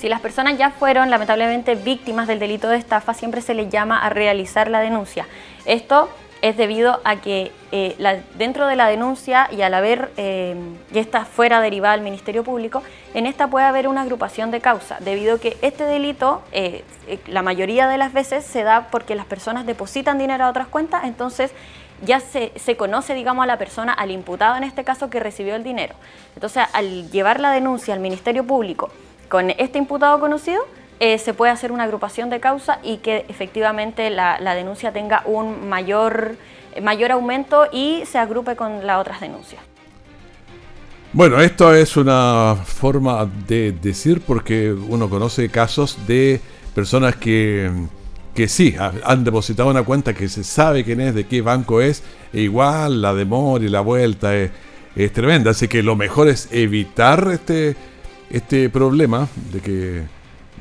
Si 0.00 0.08
las 0.08 0.22
personas 0.22 0.56
ya 0.56 0.70
fueron 0.70 1.10
lamentablemente 1.10 1.74
víctimas 1.74 2.26
del 2.26 2.38
delito 2.38 2.70
de 2.70 2.78
estafa, 2.78 3.12
siempre 3.12 3.42
se 3.42 3.52
les 3.52 3.68
llama 3.68 4.02
a 4.02 4.08
realizar 4.08 4.70
la 4.70 4.80
denuncia. 4.80 5.26
Esto 5.66 6.08
es 6.40 6.56
debido 6.56 7.02
a 7.04 7.16
que 7.16 7.52
eh, 7.70 8.22
dentro 8.38 8.66
de 8.66 8.76
la 8.76 8.88
denuncia 8.88 9.50
y 9.52 9.60
al 9.60 9.74
haber 9.74 10.10
eh, 10.16 10.56
ya 10.90 11.02
está 11.02 11.26
fuera 11.26 11.60
derivada 11.60 11.92
al 11.92 12.00
Ministerio 12.00 12.42
Público, 12.42 12.82
en 13.12 13.26
esta 13.26 13.48
puede 13.48 13.66
haber 13.66 13.88
una 13.88 14.00
agrupación 14.00 14.50
de 14.50 14.62
causa, 14.62 14.96
debido 15.00 15.34
a 15.34 15.38
que 15.38 15.58
este 15.60 15.84
delito 15.84 16.40
eh, 16.52 16.82
la 17.26 17.42
mayoría 17.42 17.86
de 17.86 17.98
las 17.98 18.14
veces 18.14 18.46
se 18.46 18.62
da 18.62 18.88
porque 18.90 19.14
las 19.14 19.26
personas 19.26 19.66
depositan 19.66 20.16
dinero 20.16 20.46
a 20.46 20.48
otras 20.48 20.68
cuentas, 20.68 21.04
entonces 21.04 21.52
ya 22.02 22.20
se, 22.20 22.52
se, 22.56 22.74
conoce, 22.78 23.12
digamos, 23.12 23.42
a 23.42 23.46
la 23.46 23.58
persona, 23.58 23.92
al 23.92 24.10
imputado 24.10 24.56
en 24.56 24.64
este 24.64 24.82
caso, 24.82 25.10
que 25.10 25.20
recibió 25.20 25.56
el 25.56 25.62
dinero. 25.62 25.94
Entonces, 26.34 26.64
al 26.72 27.10
llevar 27.10 27.38
la 27.38 27.50
denuncia 27.50 27.92
al 27.92 28.00
Ministerio 28.00 28.44
Público, 28.44 28.90
con 29.30 29.50
este 29.50 29.78
imputado 29.78 30.20
conocido 30.20 30.60
eh, 30.98 31.16
se 31.16 31.32
puede 31.32 31.52
hacer 31.52 31.72
una 31.72 31.84
agrupación 31.84 32.28
de 32.28 32.40
causa 32.40 32.80
y 32.82 32.98
que 32.98 33.24
efectivamente 33.28 34.10
la, 34.10 34.54
denuncia 34.54 34.92
tenga 34.92 35.22
un 35.24 35.66
mayor, 35.66 36.34
mayor 36.82 37.12
aumento 37.12 37.66
y 37.72 38.02
se 38.04 38.18
agrupe 38.18 38.56
con 38.56 38.86
las 38.86 39.00
otras 39.00 39.20
denuncias. 39.20 39.62
Bueno, 41.12 41.40
esto 41.40 41.74
es 41.74 41.96
una 41.96 42.56
forma 42.64 43.24
de 43.46 43.72
decir 43.72 44.20
porque 44.20 44.72
uno 44.72 45.08
conoce 45.08 45.48
casos 45.48 45.96
de 46.06 46.40
personas 46.74 47.16
que, 47.16 47.70
que 48.34 48.46
sí, 48.46 48.76
han 48.78 49.24
depositado 49.24 49.70
una 49.70 49.84
cuenta 49.84 50.12
que 50.12 50.28
se 50.28 50.44
sabe 50.44 50.84
quién 50.84 51.00
es, 51.00 51.14
de 51.14 51.24
qué 51.24 51.40
banco 51.40 51.80
es, 51.80 52.02
e 52.32 52.42
igual 52.42 53.00
la 53.00 53.14
demora 53.14 53.64
y 53.64 53.68
la 53.68 53.80
vuelta 53.80 54.36
es, 54.36 54.50
es 54.94 55.12
tremenda. 55.12 55.52
Así 55.52 55.66
que 55.66 55.82
lo 55.82 55.96
mejor 55.96 56.28
es 56.28 56.48
evitar 56.52 57.28
este, 57.32 57.74
este 58.30 58.70
problema 58.70 59.28
de 59.52 59.60
que 59.60 60.02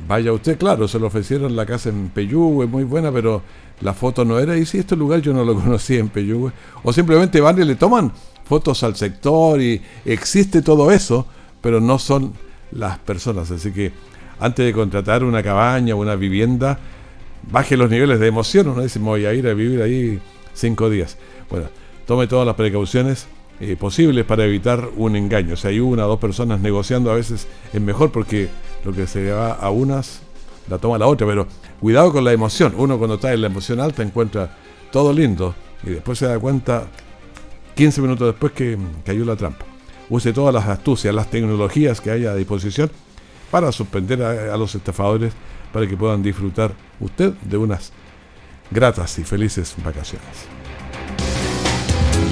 vaya 0.07 0.33
usted, 0.33 0.57
claro, 0.57 0.87
se 0.87 0.99
lo 0.99 1.07
ofrecieron 1.07 1.55
la 1.55 1.65
casa 1.65 1.89
en 1.89 2.09
Peyúgue, 2.09 2.67
muy 2.67 2.83
buena, 2.83 3.11
pero 3.11 3.41
la 3.81 3.93
foto 3.93 4.25
no 4.25 4.39
era, 4.39 4.57
y 4.57 4.65
si 4.65 4.79
este 4.79 4.95
lugar 4.95 5.21
yo 5.21 5.33
no 5.33 5.43
lo 5.43 5.55
conocía 5.61 5.99
en 5.99 6.09
Peyúgue, 6.09 6.51
o 6.83 6.91
simplemente 6.93 7.39
van 7.41 7.61
y 7.61 7.65
le 7.65 7.75
toman 7.75 8.11
fotos 8.45 8.83
al 8.83 8.95
sector 8.95 9.61
y 9.61 9.81
existe 10.05 10.61
todo 10.61 10.91
eso, 10.91 11.27
pero 11.61 11.79
no 11.79 11.99
son 11.99 12.33
las 12.71 12.97
personas, 12.99 13.51
así 13.51 13.71
que 13.71 13.91
antes 14.39 14.65
de 14.65 14.73
contratar 14.73 15.23
una 15.23 15.43
cabaña 15.43 15.95
o 15.95 15.99
una 15.99 16.15
vivienda, 16.15 16.79
baje 17.51 17.77
los 17.77 17.89
niveles 17.89 18.19
de 18.19 18.27
emoción, 18.27 18.69
uno 18.69 18.81
dice, 18.81 18.99
voy 18.99 19.25
a 19.25 19.33
ir 19.33 19.47
a 19.47 19.53
vivir 19.53 19.81
ahí 19.81 20.19
cinco 20.53 20.89
días. 20.89 21.17
Bueno, 21.49 21.67
tome 22.05 22.27
todas 22.27 22.45
las 22.45 22.55
precauciones 22.55 23.27
eh, 23.59 23.75
posibles 23.75 24.25
para 24.25 24.45
evitar 24.45 24.89
un 24.95 25.15
engaño. 25.15 25.55
Si 25.55 25.67
hay 25.67 25.79
una 25.79 26.05
o 26.05 26.09
dos 26.09 26.19
personas 26.19 26.59
negociando, 26.59 27.11
a 27.11 27.15
veces 27.15 27.47
es 27.73 27.81
mejor 27.81 28.11
porque 28.11 28.49
lo 28.85 28.93
que 28.93 29.07
se 29.07 29.31
va 29.31 29.53
a 29.53 29.69
unas 29.69 30.21
la 30.69 30.77
toma 30.77 30.97
la 30.97 31.07
otra, 31.07 31.25
pero 31.25 31.47
cuidado 31.79 32.11
con 32.11 32.23
la 32.23 32.31
emoción. 32.31 32.73
Uno 32.77 32.97
cuando 32.97 33.15
está 33.15 33.33
en 33.33 33.41
la 33.41 33.47
emoción 33.47 33.79
alta 33.79 34.03
encuentra 34.03 34.55
todo 34.91 35.11
lindo 35.11 35.55
y 35.83 35.91
después 35.91 36.19
se 36.19 36.27
da 36.27 36.39
cuenta 36.39 36.87
15 37.75 38.01
minutos 38.01 38.27
después 38.27 38.53
que 38.53 38.77
cayó 39.05 39.25
la 39.25 39.35
trampa. 39.35 39.65
Use 40.09 40.33
todas 40.33 40.53
las 40.53 40.67
astucias, 40.67 41.13
las 41.13 41.29
tecnologías 41.29 42.01
que 42.01 42.11
haya 42.11 42.31
a 42.31 42.35
disposición 42.35 42.89
para 43.51 43.71
suspender 43.71 44.21
a 44.21 44.55
los 44.57 44.75
estafadores 44.75 45.33
para 45.71 45.87
que 45.87 45.97
puedan 45.97 46.21
disfrutar 46.21 46.73
usted 46.99 47.33
de 47.33 47.57
unas 47.57 47.91
gratas 48.71 49.17
y 49.19 49.23
felices 49.23 49.75
vacaciones. 49.83 50.58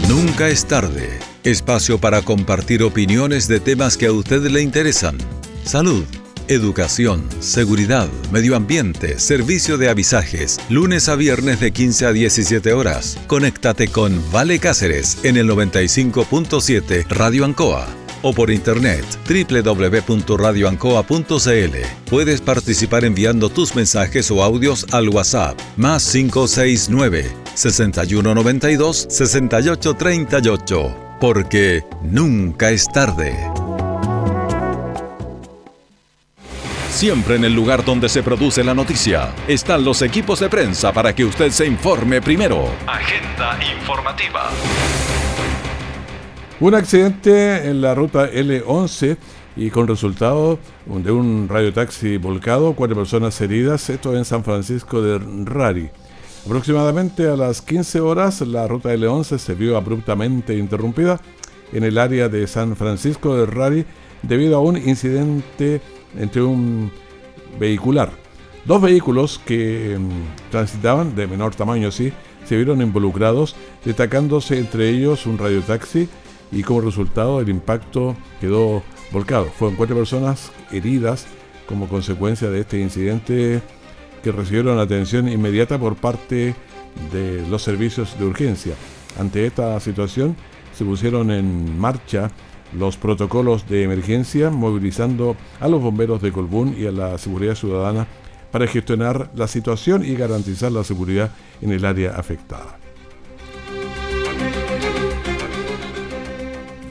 Nunca 0.07 0.47
es 0.47 0.65
tarde. 0.65 1.19
Espacio 1.43 1.99
para 1.99 2.21
compartir 2.21 2.81
opiniones 2.81 3.49
de 3.49 3.59
temas 3.59 3.97
que 3.97 4.05
a 4.05 4.13
usted 4.13 4.41
le 4.43 4.61
interesan. 4.61 5.17
Salud, 5.65 6.05
educación, 6.47 7.27
seguridad, 7.41 8.07
medio 8.31 8.55
ambiente, 8.55 9.19
servicio 9.19 9.77
de 9.77 9.89
avisajes, 9.89 10.61
lunes 10.69 11.09
a 11.09 11.15
viernes 11.15 11.59
de 11.59 11.71
15 11.71 12.05
a 12.05 12.13
17 12.13 12.71
horas. 12.71 13.17
Conéctate 13.27 13.89
con 13.89 14.23
Vale 14.31 14.59
Cáceres 14.59 15.17
en 15.25 15.35
el 15.35 15.49
95.7 15.49 17.05
Radio 17.09 17.43
Ancoa 17.43 18.06
o 18.21 18.33
por 18.33 18.51
internet 18.51 19.05
www.radioancoa.cl. 19.27 21.75
Puedes 22.09 22.41
participar 22.41 23.05
enviando 23.05 23.49
tus 23.49 23.73
mensajes 23.75 24.29
o 24.31 24.43
audios 24.43 24.85
al 24.91 25.09
WhatsApp 25.09 25.59
más 25.75 26.11
569 26.11 27.31
6192 27.53 29.07
6838, 29.09 30.95
porque 31.19 31.83
nunca 32.03 32.69
es 32.69 32.87
tarde. 32.87 33.35
Siempre 36.97 37.35
en 37.35 37.45
el 37.45 37.53
lugar 37.53 37.85
donde 37.85 38.09
se 38.09 38.23
produce 38.23 38.63
la 38.63 38.73
noticia 38.73 39.31
están 39.47 39.85
los 39.85 40.01
equipos 40.01 40.39
de 40.39 40.49
prensa 40.49 40.91
para 40.91 41.13
que 41.13 41.25
usted 41.25 41.51
se 41.51 41.67
informe 41.67 42.23
primero. 42.23 42.71
Agenda 42.87 43.55
informativa. 43.77 44.49
Un 46.59 46.73
accidente 46.73 47.69
en 47.69 47.81
la 47.81 47.93
ruta 47.93 48.31
L11 48.31 49.15
y 49.55 49.69
con 49.69 49.87
resultado 49.87 50.57
de 50.87 51.11
un 51.11 51.47
radiotaxi 51.47 52.17
volcado, 52.17 52.73
cuatro 52.73 52.95
personas 52.95 53.39
heridas, 53.41 53.91
esto 53.91 54.17
en 54.17 54.25
San 54.25 54.43
Francisco 54.43 54.99
de 55.03 55.19
Rari. 55.45 55.91
Aproximadamente 56.47 57.27
a 57.27 57.35
las 57.35 57.61
15 57.61 57.99
horas 57.99 58.41
la 58.41 58.67
ruta 58.67 58.91
L11 58.91 59.37
se 59.37 59.53
vio 59.53 59.77
abruptamente 59.77 60.57
interrumpida 60.57 61.21
en 61.73 61.83
el 61.83 61.99
área 61.99 62.27
de 62.27 62.47
San 62.47 62.75
Francisco 62.75 63.35
de 63.35 63.45
Rari 63.45 63.85
debido 64.23 64.57
a 64.57 64.61
un 64.61 64.77
incidente 64.77 65.79
entre 66.17 66.41
un 66.41 66.91
vehicular. 67.59 68.09
Dos 68.65 68.81
vehículos 68.81 69.39
que 69.45 69.95
mm, 69.99 70.49
transitaban, 70.49 71.15
de 71.15 71.27
menor 71.27 71.53
tamaño 71.53 71.91
sí, 71.91 72.11
se 72.45 72.55
vieron 72.55 72.81
involucrados, 72.81 73.55
destacándose 73.85 74.57
entre 74.57 74.89
ellos 74.89 75.27
un 75.27 75.37
radiotaxi 75.37 76.09
y 76.51 76.63
como 76.63 76.81
resultado 76.81 77.41
el 77.41 77.49
impacto 77.49 78.15
quedó 78.39 78.83
volcado. 79.11 79.45
Fueron 79.45 79.75
cuatro 79.75 79.95
personas 79.95 80.51
heridas 80.71 81.27
como 81.67 81.87
consecuencia 81.87 82.49
de 82.49 82.61
este 82.61 82.79
incidente 82.79 83.61
que 84.23 84.31
recibieron 84.31 84.79
atención 84.79 85.27
inmediata 85.27 85.77
por 85.77 85.95
parte 85.95 86.55
de 87.11 87.45
los 87.49 87.61
servicios 87.61 88.17
de 88.17 88.25
urgencia. 88.25 88.73
Ante 89.19 89.45
esta 89.45 89.79
situación 89.79 90.35
se 90.73 90.85
pusieron 90.85 91.31
en 91.31 91.77
marcha 91.77 92.31
los 92.73 92.97
protocolos 92.97 93.67
de 93.67 93.83
emergencia, 93.83 94.49
movilizando 94.49 95.35
a 95.59 95.67
los 95.67 95.81
bomberos 95.81 96.21
de 96.21 96.31
Colbún 96.31 96.75
y 96.77 96.85
a 96.85 96.91
la 96.91 97.17
seguridad 97.17 97.55
ciudadana 97.55 98.07
para 98.51 98.67
gestionar 98.67 99.31
la 99.35 99.47
situación 99.47 100.05
y 100.05 100.15
garantizar 100.15 100.71
la 100.71 100.83
seguridad 100.83 101.31
en 101.61 101.71
el 101.71 101.85
área 101.85 102.15
afectada. 102.15 102.77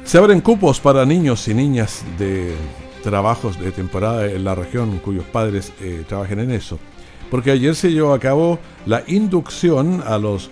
Se 0.06 0.18
abren 0.18 0.40
cupos 0.40 0.78
para 0.78 1.04
niños 1.04 1.48
y 1.48 1.54
niñas 1.54 2.04
de 2.16 2.54
trabajos 3.02 3.58
de 3.58 3.72
temporada 3.72 4.26
en 4.26 4.44
la 4.44 4.54
región 4.54 4.98
cuyos 4.98 5.24
padres 5.24 5.72
eh, 5.80 6.04
trabajen 6.08 6.38
en 6.38 6.52
eso. 6.52 6.78
Porque 7.28 7.50
ayer 7.50 7.74
se 7.74 7.90
llevó 7.90 8.14
a 8.14 8.20
cabo 8.20 8.60
la 8.86 9.02
inducción 9.08 10.04
a 10.06 10.16
los 10.16 10.48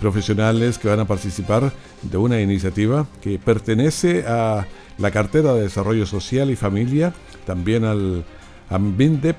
profesionales 0.00 0.78
que 0.78 0.88
van 0.88 0.98
a 0.98 1.04
participar 1.04 1.72
de 2.02 2.16
una 2.16 2.40
iniciativa 2.40 3.06
que 3.22 3.38
pertenece 3.38 4.24
a 4.26 4.66
la 4.98 5.10
cartera 5.12 5.54
de 5.54 5.62
Desarrollo 5.62 6.04
Social 6.04 6.50
y 6.50 6.56
Familia, 6.56 7.14
también 7.46 7.84
al 7.84 8.24
AMBINDEP, 8.68 9.36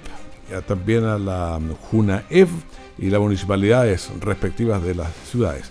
también 0.67 1.03
a 1.03 1.19
la 1.19 1.59
JUNAEV 1.91 2.47
y 2.97 3.09
las 3.09 3.19
municipalidades 3.19 4.09
respectivas 4.21 4.81
de 4.83 4.95
las 4.95 5.13
ciudades. 5.29 5.69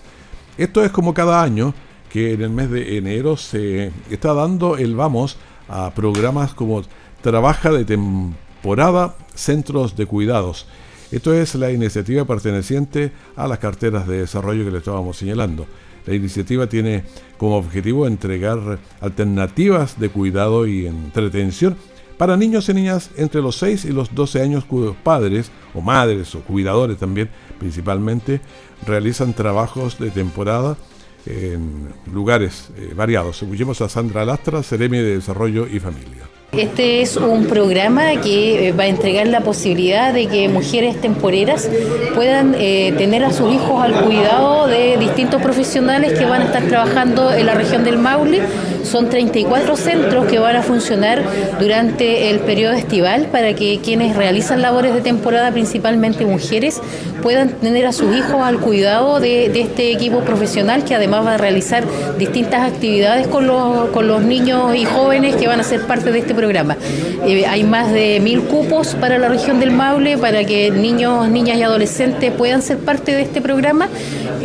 Esto 0.59 0.83
es 0.83 0.91
como 0.91 1.15
cada 1.15 1.41
año 1.41 1.73
que 2.09 2.33
en 2.33 2.41
el 2.41 2.49
mes 2.49 2.69
de 2.69 2.97
enero 2.97 3.37
se 3.37 3.91
está 4.09 4.33
dando 4.33 4.77
el 4.77 4.95
vamos 4.95 5.37
a 5.67 5.91
programas 5.93 6.53
como 6.53 6.83
Trabaja 7.21 7.69
de 7.71 7.83
temporada, 7.83 9.15
centros 9.35 9.97
de 9.97 10.05
cuidados. 10.05 10.67
Esto 11.11 11.33
es 11.33 11.53
la 11.55 11.69
iniciativa 11.69 12.23
perteneciente 12.23 13.11
a 13.35 13.45
las 13.45 13.59
carteras 13.59 14.07
de 14.07 14.21
desarrollo 14.21 14.63
que 14.63 14.71
le 14.71 14.77
estábamos 14.77 15.17
señalando. 15.17 15.67
La 16.05 16.15
iniciativa 16.15 16.67
tiene 16.67 17.03
como 17.37 17.57
objetivo 17.57 18.07
entregar 18.07 18.79
alternativas 19.01 19.99
de 19.99 20.07
cuidado 20.09 20.65
y 20.65 20.87
entretención 20.87 21.75
para 22.17 22.37
niños 22.37 22.69
y 22.69 22.73
niñas 22.73 23.11
entre 23.17 23.41
los 23.41 23.57
6 23.57 23.85
y 23.85 23.91
los 23.91 24.15
12 24.15 24.41
años 24.41 24.63
cuyos 24.63 24.95
padres 25.03 25.51
o 25.73 25.81
madres 25.81 26.35
o 26.35 26.41
cuidadores 26.41 26.97
también 26.97 27.29
principalmente 27.59 28.39
realizan 28.85 29.33
trabajos 29.33 29.99
de 29.99 30.09
temporada 30.09 30.77
en 31.25 31.89
lugares 32.11 32.69
eh, 32.77 32.93
variados. 32.95 33.41
Escuchemos 33.41 33.81
a 33.81 33.89
Sandra 33.89 34.25
Lastra, 34.25 34.63
Ceremi 34.63 34.97
de 34.97 35.15
Desarrollo 35.15 35.67
y 35.67 35.79
Familia. 35.79 36.29
Este 36.51 37.03
es 37.03 37.15
un 37.15 37.45
programa 37.45 38.19
que 38.23 38.69
eh, 38.69 38.71
va 38.71 38.85
a 38.85 38.87
entregar 38.87 39.27
la 39.27 39.41
posibilidad 39.41 40.11
de 40.11 40.25
que 40.25 40.49
mujeres 40.49 40.99
temporeras 40.99 41.69
puedan 42.15 42.55
eh, 42.57 42.91
tener 42.97 43.23
a 43.23 43.31
sus 43.31 43.53
hijos 43.53 43.83
al 43.83 44.03
cuidado 44.03 44.65
de 44.65 44.97
distintos 44.97 45.43
profesionales 45.43 46.17
que 46.17 46.25
van 46.25 46.41
a 46.41 46.45
estar 46.45 46.63
trabajando 46.63 47.31
en 47.31 47.45
la 47.45 47.53
región 47.53 47.83
del 47.83 47.99
Maule. 47.99 48.41
Son 48.83 49.09
34 49.09 49.75
centros 49.75 50.25
que 50.25 50.39
van 50.39 50.55
a 50.55 50.63
funcionar 50.63 51.21
durante 51.59 52.31
el 52.31 52.39
periodo 52.39 52.73
estival 52.73 53.27
para 53.27 53.53
que 53.53 53.79
quienes 53.83 54.15
realizan 54.15 54.63
labores 54.63 54.95
de 54.95 55.01
temporada, 55.01 55.51
principalmente 55.51 56.25
mujeres, 56.25 56.81
puedan 57.21 57.49
tener 57.49 57.85
a 57.85 57.91
sus 57.91 58.15
hijos 58.15 58.41
al 58.41 58.59
cuidado 58.59 59.19
de, 59.19 59.45
este 59.59 59.91
equipo 59.91 60.21
profesional 60.21 60.83
que 60.83 60.95
además 60.95 61.25
va 61.25 61.33
a 61.35 61.37
realizar 61.37 61.83
distintas 62.17 62.71
actividades 62.71 63.27
con 63.27 63.47
los, 63.47 63.89
con 63.89 64.07
los 64.07 64.21
niños 64.21 64.75
y 64.75 64.85
jóvenes 64.85 65.35
que 65.35 65.47
van 65.47 65.59
a 65.59 65.63
ser 65.63 65.81
parte 65.81 66.11
de 66.11 66.19
este 66.19 66.33
programa. 66.33 66.77
Eh, 67.25 67.45
hay 67.45 67.63
más 67.63 67.91
de 67.91 68.19
mil 68.21 68.41
cupos 68.41 68.95
para 68.95 69.17
la 69.17 69.27
región 69.27 69.59
del 69.59 69.71
Maule 69.71 70.17
para 70.17 70.43
que 70.45 70.71
niños, 70.71 71.29
niñas 71.29 71.57
y 71.57 71.63
adolescentes 71.63 72.31
puedan 72.31 72.61
ser 72.61 72.77
parte 72.77 73.13
de 73.13 73.21
este 73.21 73.41
programa 73.41 73.89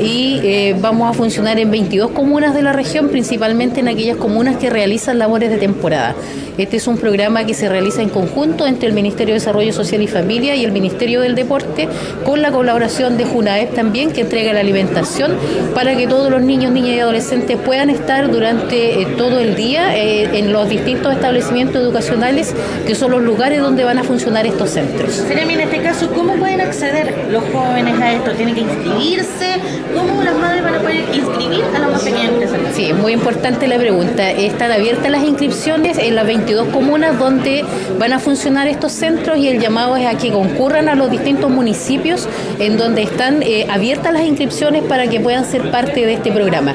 y 0.00 0.40
eh, 0.42 0.76
vamos 0.80 1.10
a 1.10 1.12
funcionar 1.12 1.58
en 1.58 1.70
22 1.70 2.10
comunas 2.10 2.54
de 2.54 2.62
la 2.62 2.72
región, 2.72 3.08
principalmente 3.08 3.80
en 3.80 3.88
aquellas 3.88 4.16
comunas 4.16 4.56
que 4.56 4.70
realizan 4.70 5.18
labores 5.18 5.50
de 5.50 5.58
temporada. 5.58 6.14
Este 6.56 6.76
es 6.76 6.86
un 6.86 6.98
programa 6.98 7.44
que 7.44 7.54
se 7.54 7.68
realiza 7.68 8.02
en 8.02 8.10
conjunto 8.10 8.66
entre 8.66 8.88
el 8.88 8.94
Ministerio 8.94 9.34
de 9.34 9.40
Desarrollo 9.40 9.72
Social 9.72 10.02
y 10.02 10.06
Familia 10.06 10.54
y 10.54 10.64
el 10.64 10.70
Ministerio 10.70 11.20
del 11.20 11.34
Deporte, 11.34 11.88
con 12.24 12.42
la 12.42 12.52
colaboración 12.64 13.16
de 13.16 13.24
JUNAEP 13.24 13.74
también, 13.74 14.12
que 14.12 14.22
entrega 14.22 14.52
la 14.52 14.60
alimentación 14.60 15.36
para 15.74 15.96
que 15.96 16.06
todos 16.06 16.30
los 16.30 16.42
niños, 16.42 16.72
niñas 16.72 16.96
y 16.96 17.00
adolescentes 17.00 17.58
puedan 17.58 17.90
estar 17.90 18.30
durante 18.30 19.02
eh, 19.02 19.06
todo 19.18 19.38
el 19.38 19.54
día 19.54 19.96
eh, 19.96 20.38
en 20.38 20.52
los 20.52 20.68
distintos 20.68 21.12
establecimientos 21.12 21.82
educacionales, 21.82 22.54
que 22.86 22.94
son 22.94 23.10
los 23.10 23.22
lugares 23.22 23.60
donde 23.60 23.84
van 23.84 23.98
a 23.98 24.04
funcionar 24.04 24.46
estos 24.46 24.70
centros. 24.70 25.22
en 25.30 25.60
este 25.60 25.82
caso, 25.82 26.10
¿cómo 26.12 26.36
pueden 26.36 26.60
acceder 26.60 27.26
los 27.30 27.44
jóvenes 27.52 28.00
a 28.00 28.12
esto? 28.14 28.30
¿Tienen 28.32 28.54
que 28.54 28.62
inscribirse? 28.62 29.56
¿Cómo 29.94 30.22
las 30.22 30.36
madres 30.36 30.62
van 30.62 30.74
a 30.76 30.78
poder 30.78 31.04
inscribir 31.12 31.64
a 31.74 31.78
los 31.80 31.92
más 31.92 32.02
pequeños? 32.02 32.50
Sí, 32.72 32.92
muy 32.92 33.12
importante 33.12 33.68
la 33.68 33.76
pregunta. 33.76 34.30
Están 34.30 34.72
abiertas 34.72 35.10
las 35.10 35.22
inscripciones 35.22 35.98
en 35.98 36.14
la 36.14 36.22
20 36.22 36.44
22 36.44 36.74
comunas 36.74 37.18
donde 37.18 37.64
van 37.98 38.12
a 38.12 38.18
funcionar 38.18 38.66
estos 38.68 38.92
centros 38.92 39.38
y 39.38 39.48
el 39.48 39.60
llamado 39.60 39.96
es 39.96 40.06
a 40.06 40.18
que 40.18 40.30
concurran 40.30 40.90
a 40.90 40.94
los 40.94 41.10
distintos 41.10 41.50
municipios 41.50 42.28
en 42.58 42.76
donde 42.76 43.02
están 43.02 43.42
eh, 43.42 43.66
abiertas 43.70 44.12
las 44.12 44.26
inscripciones 44.26 44.82
para 44.84 45.08
que 45.08 45.20
puedan 45.20 45.44
ser 45.44 45.70
parte 45.70 46.06
de 46.06 46.14
este 46.14 46.32
programa. 46.32 46.74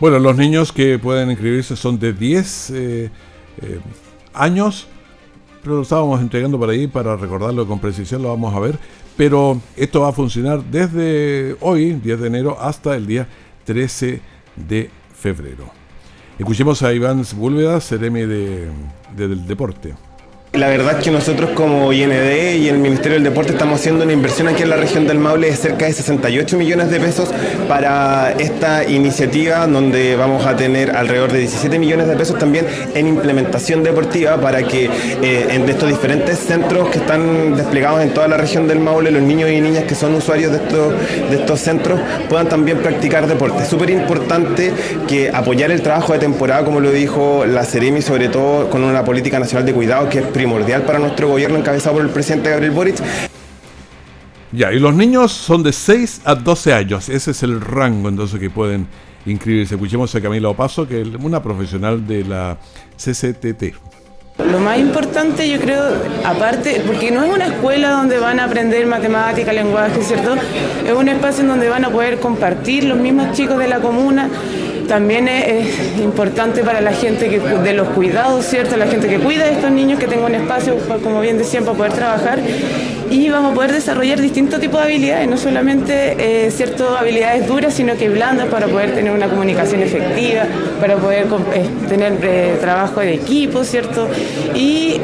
Bueno, 0.00 0.18
los 0.18 0.36
niños 0.36 0.72
que 0.72 0.98
pueden 0.98 1.30
inscribirse 1.30 1.76
son 1.76 1.98
de 1.98 2.12
10 2.12 2.70
eh, 2.70 3.10
eh, 3.62 3.80
años, 4.34 4.86
pero 5.62 5.76
lo 5.76 5.82
estábamos 5.82 6.20
entregando 6.20 6.58
por 6.58 6.68
ahí 6.68 6.86
para 6.86 7.16
recordarlo 7.16 7.66
con 7.66 7.78
precisión, 7.78 8.22
lo 8.22 8.28
vamos 8.28 8.54
a 8.54 8.60
ver. 8.60 8.78
Pero 9.16 9.60
esto 9.76 10.02
va 10.02 10.10
a 10.10 10.12
funcionar 10.12 10.62
desde 10.62 11.56
hoy, 11.60 11.92
10 11.92 12.20
de 12.20 12.26
enero, 12.26 12.58
hasta 12.60 12.94
el 12.94 13.06
día 13.06 13.26
13 13.64 14.20
de 14.56 14.90
febrero. 15.14 15.70
Escuchemos 16.38 16.82
a 16.82 16.92
Iván 16.92 17.24
Búlveda, 17.34 17.80
Ceremi 17.80 18.20
de, 18.20 18.68
del 19.16 19.46
Deporte. 19.46 19.94
La 20.56 20.68
verdad 20.68 20.96
es 20.96 21.04
que 21.04 21.10
nosotros 21.10 21.50
como 21.50 21.92
IND 21.92 22.56
y 22.56 22.68
el 22.68 22.78
Ministerio 22.78 23.16
del 23.16 23.24
Deporte 23.24 23.52
estamos 23.52 23.78
haciendo 23.78 24.04
una 24.04 24.14
inversión 24.14 24.48
aquí 24.48 24.62
en 24.62 24.70
la 24.70 24.76
región 24.76 25.06
del 25.06 25.18
Maule 25.18 25.50
de 25.50 25.56
cerca 25.56 25.84
de 25.84 25.92
68 25.92 26.56
millones 26.56 26.90
de 26.90 26.98
pesos 26.98 27.28
para 27.68 28.32
esta 28.38 28.88
iniciativa 28.88 29.66
donde 29.66 30.16
vamos 30.16 30.46
a 30.46 30.56
tener 30.56 30.96
alrededor 30.96 31.30
de 31.30 31.40
17 31.40 31.78
millones 31.78 32.08
de 32.08 32.16
pesos 32.16 32.38
también 32.38 32.66
en 32.94 33.06
implementación 33.06 33.82
deportiva 33.82 34.40
para 34.40 34.62
que 34.62 34.86
eh, 34.86 35.64
estos 35.68 35.90
diferentes 35.90 36.38
centros 36.38 36.88
que 36.88 36.98
están 36.98 37.54
desplegados 37.54 38.00
en 38.00 38.14
toda 38.14 38.26
la 38.26 38.38
región 38.38 38.66
del 38.66 38.80
Maule, 38.80 39.10
los 39.10 39.22
niños 39.22 39.50
y 39.50 39.60
niñas 39.60 39.84
que 39.84 39.94
son 39.94 40.14
usuarios 40.14 40.52
de 40.52 40.56
estos, 40.56 40.94
de 41.30 41.36
estos 41.36 41.60
centros 41.60 42.00
puedan 42.30 42.48
también 42.48 42.78
practicar 42.78 43.26
deporte. 43.26 43.62
Es 43.62 43.68
súper 43.68 43.90
importante 43.90 44.72
que 45.06 45.28
apoyar 45.28 45.70
el 45.70 45.82
trabajo 45.82 46.14
de 46.14 46.18
temporada, 46.18 46.64
como 46.64 46.80
lo 46.80 46.92
dijo 46.92 47.44
la 47.44 47.64
Ceremi, 47.64 48.00
sobre 48.00 48.30
todo 48.30 48.70
con 48.70 48.82
una 48.84 49.04
política 49.04 49.38
nacional 49.38 49.66
de 49.66 49.74
cuidado 49.74 50.08
que 50.08 50.20
es 50.20 50.26
primordial 50.46 50.82
para 50.82 51.00
nuestro 51.00 51.28
gobierno 51.28 51.58
encabezado 51.58 51.96
por 51.96 52.04
el 52.04 52.10
presidente 52.10 52.50
Gabriel 52.50 52.72
Boric. 52.72 52.96
Ya, 54.52 54.72
y 54.72 54.78
los 54.78 54.94
niños 54.94 55.32
son 55.32 55.64
de 55.64 55.72
6 55.72 56.20
a 56.24 56.36
12 56.36 56.72
años. 56.72 57.08
Ese 57.08 57.32
es 57.32 57.42
el 57.42 57.60
rango 57.60 58.08
entonces 58.08 58.38
que 58.38 58.48
pueden 58.48 58.86
inscribirse. 59.26 59.74
Escuchemos 59.74 60.14
a 60.14 60.20
Camila 60.20 60.48
Opaso, 60.48 60.86
que 60.86 61.02
es 61.02 61.08
una 61.20 61.42
profesional 61.42 62.06
de 62.06 62.24
la 62.24 62.58
CCTT. 62.96 63.74
Lo 64.38 64.60
más 64.60 64.78
importante 64.78 65.48
yo 65.50 65.58
creo, 65.58 65.82
aparte, 66.24 66.80
porque 66.86 67.10
no 67.10 67.24
es 67.24 67.34
una 67.34 67.46
escuela 67.46 67.90
donde 67.90 68.18
van 68.18 68.38
a 68.38 68.44
aprender 68.44 68.86
matemática, 68.86 69.52
lenguaje, 69.52 70.00
¿cierto? 70.02 70.36
Es 70.86 70.92
un 70.92 71.08
espacio 71.08 71.42
en 71.42 71.48
donde 71.48 71.68
van 71.68 71.84
a 71.84 71.90
poder 71.90 72.20
compartir 72.20 72.84
los 72.84 72.98
mismos 72.98 73.32
chicos 73.32 73.58
de 73.58 73.66
la 73.66 73.80
comuna. 73.80 74.28
También 74.88 75.28
es, 75.28 75.98
importante 75.98 76.62
para 76.62 76.80
la 76.80 76.92
gente 76.92 77.28
de 77.28 77.72
los 77.72 77.88
cuidados, 77.88 78.46
¿cierto? 78.46 78.76
La 78.76 78.86
gente 78.86 79.08
que 79.08 79.18
cuida 79.18 79.44
de 79.44 79.52
estos 79.52 79.70
niños, 79.70 79.98
que 79.98 80.06
tenga 80.06 80.26
un 80.26 80.34
espacio, 80.34 80.76
como 81.02 81.20
bien 81.20 81.38
decían, 81.38 81.64
para 81.64 81.76
poder 81.76 81.92
trabajar. 81.92 82.40
Y 83.10 83.28
vamos 83.28 83.52
a 83.52 83.54
poder 83.54 83.72
desarrollar 83.72 84.20
distintos 84.20 84.60
tipos 84.60 84.80
de 84.80 84.86
habilidades, 84.86 85.28
no 85.28 85.36
solamente 85.36 86.46
eh, 86.46 86.50
ciertas 86.50 86.88
habilidades 86.98 87.46
duras, 87.46 87.74
sino 87.74 87.96
que 87.96 88.08
blandas 88.08 88.46
para 88.48 88.66
poder 88.66 88.94
tener 88.94 89.12
una 89.12 89.28
comunicación 89.28 89.82
efectiva, 89.82 90.44
para 90.80 90.96
poder 90.96 91.26
tener 91.88 92.18
eh, 92.22 92.56
trabajo 92.60 93.00
de 93.00 93.14
equipo, 93.14 93.64
¿cierto? 93.64 94.08
Y 94.54 95.00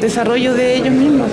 desarrollo 0.00 0.54
de 0.54 0.76
ellos 0.76 0.92
mismos. 0.92 1.28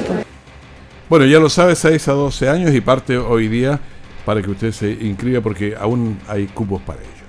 Bueno, 1.10 1.26
ya 1.26 1.39
lo 1.39 1.50
sabe, 1.50 1.76
6 1.76 2.08
a 2.08 2.13
12 2.13 2.50
años 2.50 2.74
y 2.74 2.82
parte 2.82 3.17
hoy 3.17 3.48
día 3.48 3.80
para 4.26 4.41
que 4.41 4.50
usted 4.50 4.71
se 4.71 4.91
inscriba 4.91 5.39
porque 5.39 5.76
aún 5.80 6.17
hay 6.28 6.48
cupos 6.48 6.82
para 6.82 7.00
ello. 7.00 7.24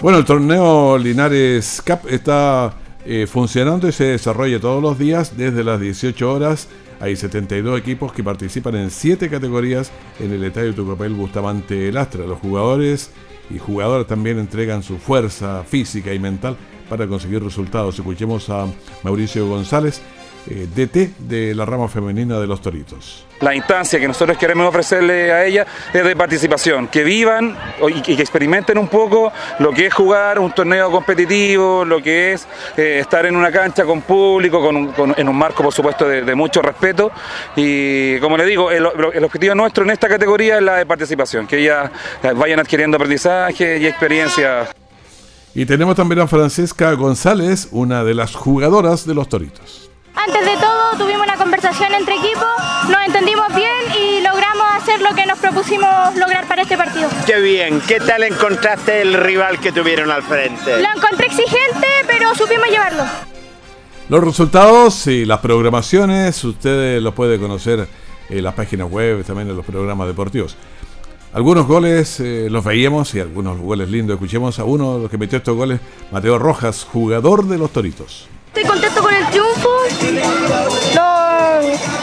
Bueno, 0.00 0.16
el 0.16 0.24
torneo 0.24 0.96
Linares 0.96 1.82
Cup 1.86 2.08
está 2.08 2.72
eh, 3.04 3.26
funcionando 3.26 3.86
y 3.86 3.92
se 3.92 4.04
desarrolla 4.04 4.58
todos 4.58 4.82
los 4.82 4.98
días 4.98 5.36
desde 5.36 5.62
las 5.62 5.78
18 5.78 6.32
horas. 6.32 6.68
Hay 7.00 7.16
72 7.16 7.78
equipos 7.78 8.10
que 8.10 8.24
participan 8.24 8.76
en 8.76 8.90
7 8.90 9.28
categorías 9.28 9.92
en 10.18 10.32
el 10.32 10.42
estadio 10.42 10.74
Tucapel 10.74 11.12
Bustamante 11.12 11.92
Lastra. 11.92 12.24
Los 12.24 12.38
jugadores 12.38 13.10
y 13.50 13.58
jugadoras 13.58 14.06
también 14.06 14.38
entregan 14.38 14.82
su 14.82 14.96
fuerza 14.96 15.64
física 15.64 16.14
y 16.14 16.18
mental 16.18 16.56
para 16.88 17.06
conseguir 17.06 17.44
resultados. 17.44 17.98
Escuchemos 17.98 18.48
a 18.48 18.68
Mauricio 19.02 19.46
González, 19.48 20.00
eh, 20.48 20.66
DT 20.74 21.18
de 21.18 21.54
la 21.54 21.64
rama 21.64 21.88
femenina 21.88 22.38
de 22.38 22.46
los 22.46 22.60
Toritos. 22.60 23.26
La 23.40 23.54
instancia 23.54 23.98
que 23.98 24.06
nosotros 24.06 24.36
queremos 24.36 24.66
ofrecerle 24.66 25.32
a 25.32 25.44
ellas 25.44 25.66
es 25.92 26.04
de 26.04 26.14
participación, 26.14 26.88
que 26.88 27.02
vivan 27.02 27.56
y 27.88 28.02
que 28.02 28.12
experimenten 28.12 28.76
un 28.76 28.88
poco 28.88 29.32
lo 29.58 29.72
que 29.72 29.86
es 29.86 29.94
jugar 29.94 30.38
un 30.38 30.52
torneo 30.52 30.90
competitivo, 30.90 31.84
lo 31.84 32.02
que 32.02 32.34
es 32.34 32.46
eh, 32.76 32.98
estar 33.00 33.24
en 33.24 33.36
una 33.36 33.50
cancha 33.50 33.84
con 33.84 34.02
público, 34.02 34.68
en 35.16 35.28
un 35.28 35.36
marco 35.36 35.62
por 35.62 35.72
supuesto 35.72 36.06
de, 36.06 36.34
mucho 36.34 36.62
respeto 36.62 37.10
y 37.56 38.18
como 38.18 38.36
le 38.36 38.44
digo, 38.44 38.70
el, 38.70 38.84
objetivo 38.86 39.54
nuestro 39.54 39.84
en 39.84 39.90
esta 39.90 40.08
categoría 40.08 40.58
es 40.58 40.62
la 40.62 40.76
de 40.76 40.86
participación, 40.86 41.46
que 41.46 41.58
ellas 41.58 41.90
eh, 42.22 42.32
vayan 42.34 42.60
adquiriendo 42.60 42.96
aprendizaje 42.96 43.78
y 43.78 43.86
experiencia. 43.86 44.68
Y 45.54 45.66
tenemos 45.66 45.96
también 45.96 46.20
a 46.20 46.26
Francesca 46.28 46.92
González, 46.92 47.68
una 47.72 48.04
de 48.04 48.14
las 48.14 48.34
jugadoras 48.34 49.06
de 49.06 49.14
los 49.14 49.28
Toritos. 49.28 49.89
Antes 50.14 50.44
de 50.44 50.56
todo 50.56 50.98
tuvimos 50.98 51.26
una 51.26 51.36
conversación 51.36 51.94
entre 51.94 52.16
equipos, 52.16 52.48
nos 52.88 53.06
entendimos 53.06 53.46
bien 53.54 53.70
y 53.98 54.20
logramos 54.20 54.66
hacer 54.76 55.00
lo 55.00 55.14
que 55.14 55.24
nos 55.26 55.38
propusimos 55.38 56.14
lograr 56.16 56.46
para 56.46 56.62
este 56.62 56.76
partido. 56.76 57.08
Qué 57.26 57.40
bien, 57.40 57.80
¿qué 57.86 58.00
tal 58.00 58.22
encontraste 58.24 59.02
el 59.02 59.14
rival 59.14 59.58
que 59.60 59.72
tuvieron 59.72 60.10
al 60.10 60.22
frente? 60.22 60.80
Lo 60.80 60.88
encontré 60.96 61.26
exigente, 61.26 61.86
pero 62.06 62.34
supimos 62.34 62.68
llevarlo. 62.68 63.04
Los 64.08 64.24
resultados 64.24 65.06
y 65.06 65.24
las 65.24 65.38
programaciones, 65.38 66.42
ustedes 66.42 67.00
los 67.02 67.14
puede 67.14 67.38
conocer 67.38 67.88
en 68.28 68.44
las 68.44 68.54
páginas 68.54 68.90
web, 68.90 69.24
también 69.24 69.48
en 69.48 69.56
los 69.56 69.64
programas 69.64 70.06
deportivos. 70.08 70.56
Algunos 71.32 71.66
goles 71.68 72.18
eh, 72.18 72.48
los 72.50 72.64
veíamos 72.64 73.14
y 73.14 73.20
algunos 73.20 73.58
goles 73.58 73.88
lindos. 73.88 74.14
Escuchemos 74.14 74.58
a 74.58 74.64
uno 74.64 74.96
de 74.96 75.02
los 75.02 75.10
que 75.10 75.16
metió 75.16 75.38
estos 75.38 75.56
goles, 75.56 75.78
Mateo 76.10 76.40
Rojas, 76.40 76.84
jugador 76.90 77.46
de 77.46 77.56
los 77.56 77.70
Toritos. 77.70 78.28
Estoy 78.52 78.64
contento 78.64 79.00
con 79.00 79.14
el 79.14 79.24
triunfo. 79.28 79.68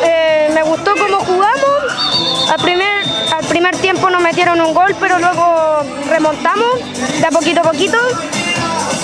Eh, 0.02 0.50
me 0.54 0.64
gustó 0.64 0.96
cómo 0.96 1.20
jugamos. 1.20 2.50
Al 2.50 2.62
primer, 2.62 3.04
al 3.36 3.46
primer 3.48 3.76
tiempo 3.76 4.10
nos 4.10 4.22
metieron 4.22 4.62
un 4.62 4.74
gol, 4.74 4.96
pero 4.98 5.20
luego 5.20 5.84
remontamos 6.10 6.80
de 7.20 7.26
a 7.26 7.32
poquito 7.32 7.60
a 7.60 7.64
poquito 7.64 7.98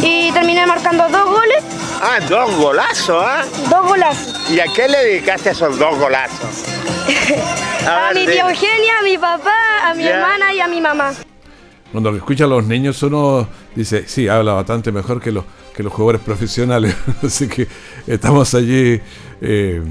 y 0.02 0.32
terminé 0.32 0.66
marcando 0.66 1.10
dos 1.10 1.26
goles. 1.26 1.64
Ah, 2.02 2.20
dos 2.30 2.56
golazos, 2.56 3.22
¿ah? 3.22 3.44
Dos 3.70 3.88
golazos. 3.88 4.50
¿Y 4.50 4.62
a 4.62 4.66
qué 4.74 4.88
le 4.88 4.98
dedicaste 5.00 5.50
esos 5.50 5.78
dos 5.78 6.00
golazos? 6.00 6.64
a, 7.86 8.14
mi 8.14 8.26
tía 8.26 8.48
Eugenia, 8.48 9.00
a 9.00 9.04
mi 9.04 9.18
papá, 9.18 9.90
a 9.90 9.94
mi 9.94 10.08
hermana 10.08 10.54
y 10.54 10.62
a 10.62 10.68
mi 10.70 10.80
mamá. 10.80 11.12
Cuando 11.92 12.16
escucha 12.16 12.46
a 12.46 12.48
los 12.48 12.64
niños 12.64 13.04
uno 13.04 13.50
dice, 13.76 14.08
sí, 14.08 14.30
habla 14.30 14.54
bastante 14.54 14.94
mejor 14.94 15.22
que 15.22 15.34
los 15.34 15.44
que 15.76 15.84
los 15.84 15.92
jugadores 15.92 16.22
profesionales. 16.22 16.96
Así 17.24 17.48
que 17.48 17.68
estamos 18.08 18.54
allí 18.54 19.02
eh, 19.42 19.82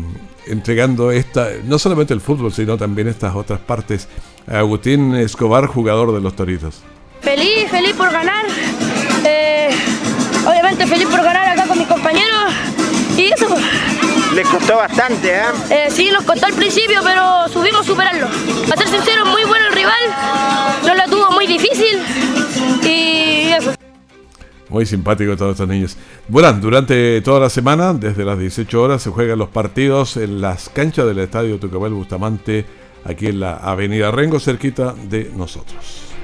entregando 0.47 1.11
esta, 1.11 1.49
no 1.65 1.79
solamente 1.79 2.15
el 2.15 2.21
fútbol, 2.21 2.53
sino 2.53 2.77
también 2.77 3.09
estas 3.09 3.35
otras 3.35 3.61
partes. 3.61 4.09
Agustín 4.47 5.15
Escobar, 5.15 5.67
jugador 5.67 6.13
de 6.13 6.21
los 6.21 6.35
Toritos. 6.35 6.83
Feliz, 7.21 7.71
feliz 7.71 7.95
por 7.95 8.11
ganar. 8.11 8.45
Eh, 9.25 9.71
obviamente 10.45 10.87
feliz 10.87 11.07
por 11.07 11.23
ganar 11.23 11.51
acá 11.51 11.67
con 11.67 11.79
mis 11.79 11.87
compañeros. 11.87 12.53
Y 13.17 13.33
eso. 13.33 13.47
Les 14.35 14.49
costó 14.49 14.77
bastante, 14.77 15.31
¿eh? 15.31 15.43
¿eh? 15.71 15.89
Sí, 15.91 16.09
nos 16.11 16.25
costó 16.25 16.47
al 16.47 16.55
principio, 16.55 17.01
pero 17.05 17.47
subimos 17.53 17.83
a 17.83 17.85
superarlo. 17.85 18.27
A 18.27 18.77
ser 18.77 18.89
Muy 24.73 24.87
simpático 24.87 25.37
todos 25.37 25.53
estos 25.53 25.69
niños. 25.69 25.99
Bueno, 26.29 26.51
durante 26.55 27.21
toda 27.21 27.41
la 27.41 27.51
semana, 27.51 27.93
desde 27.93 28.25
las 28.25 28.39
18 28.39 28.83
horas, 28.83 29.03
se 29.03 29.11
juegan 29.11 29.39
los 29.39 29.51
partidos 29.51 30.17
en 30.17 30.41
las 30.41 30.71
canchas 30.71 31.07
del 31.07 31.19
Estadio 31.19 31.59
Tucabel 31.59 31.93
Bustamante, 31.93 32.65
aquí 33.05 33.27
en 33.27 33.41
la 33.41 33.59
Avenida 33.59 34.11
Rengo, 34.11 34.41
cerquita 34.41 34.95
de 35.11 35.31
nosotros. 35.37 36.15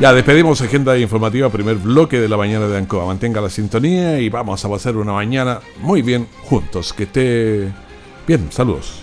Ya, 0.00 0.12
despedimos 0.12 0.60
agenda 0.60 0.96
informativa, 0.96 1.48
primer 1.50 1.76
bloque 1.76 2.20
de 2.20 2.28
la 2.28 2.36
mañana 2.36 2.68
de 2.68 2.78
Ancoa. 2.78 3.04
Mantenga 3.04 3.40
la 3.40 3.50
sintonía 3.50 4.20
y 4.20 4.28
vamos 4.28 4.64
a 4.64 4.68
pasar 4.68 4.96
una 4.96 5.12
mañana 5.12 5.58
muy 5.80 6.02
bien 6.02 6.28
juntos. 6.44 6.92
Que 6.92 7.02
esté 7.02 7.72
bien, 8.28 8.46
saludos. 8.52 9.02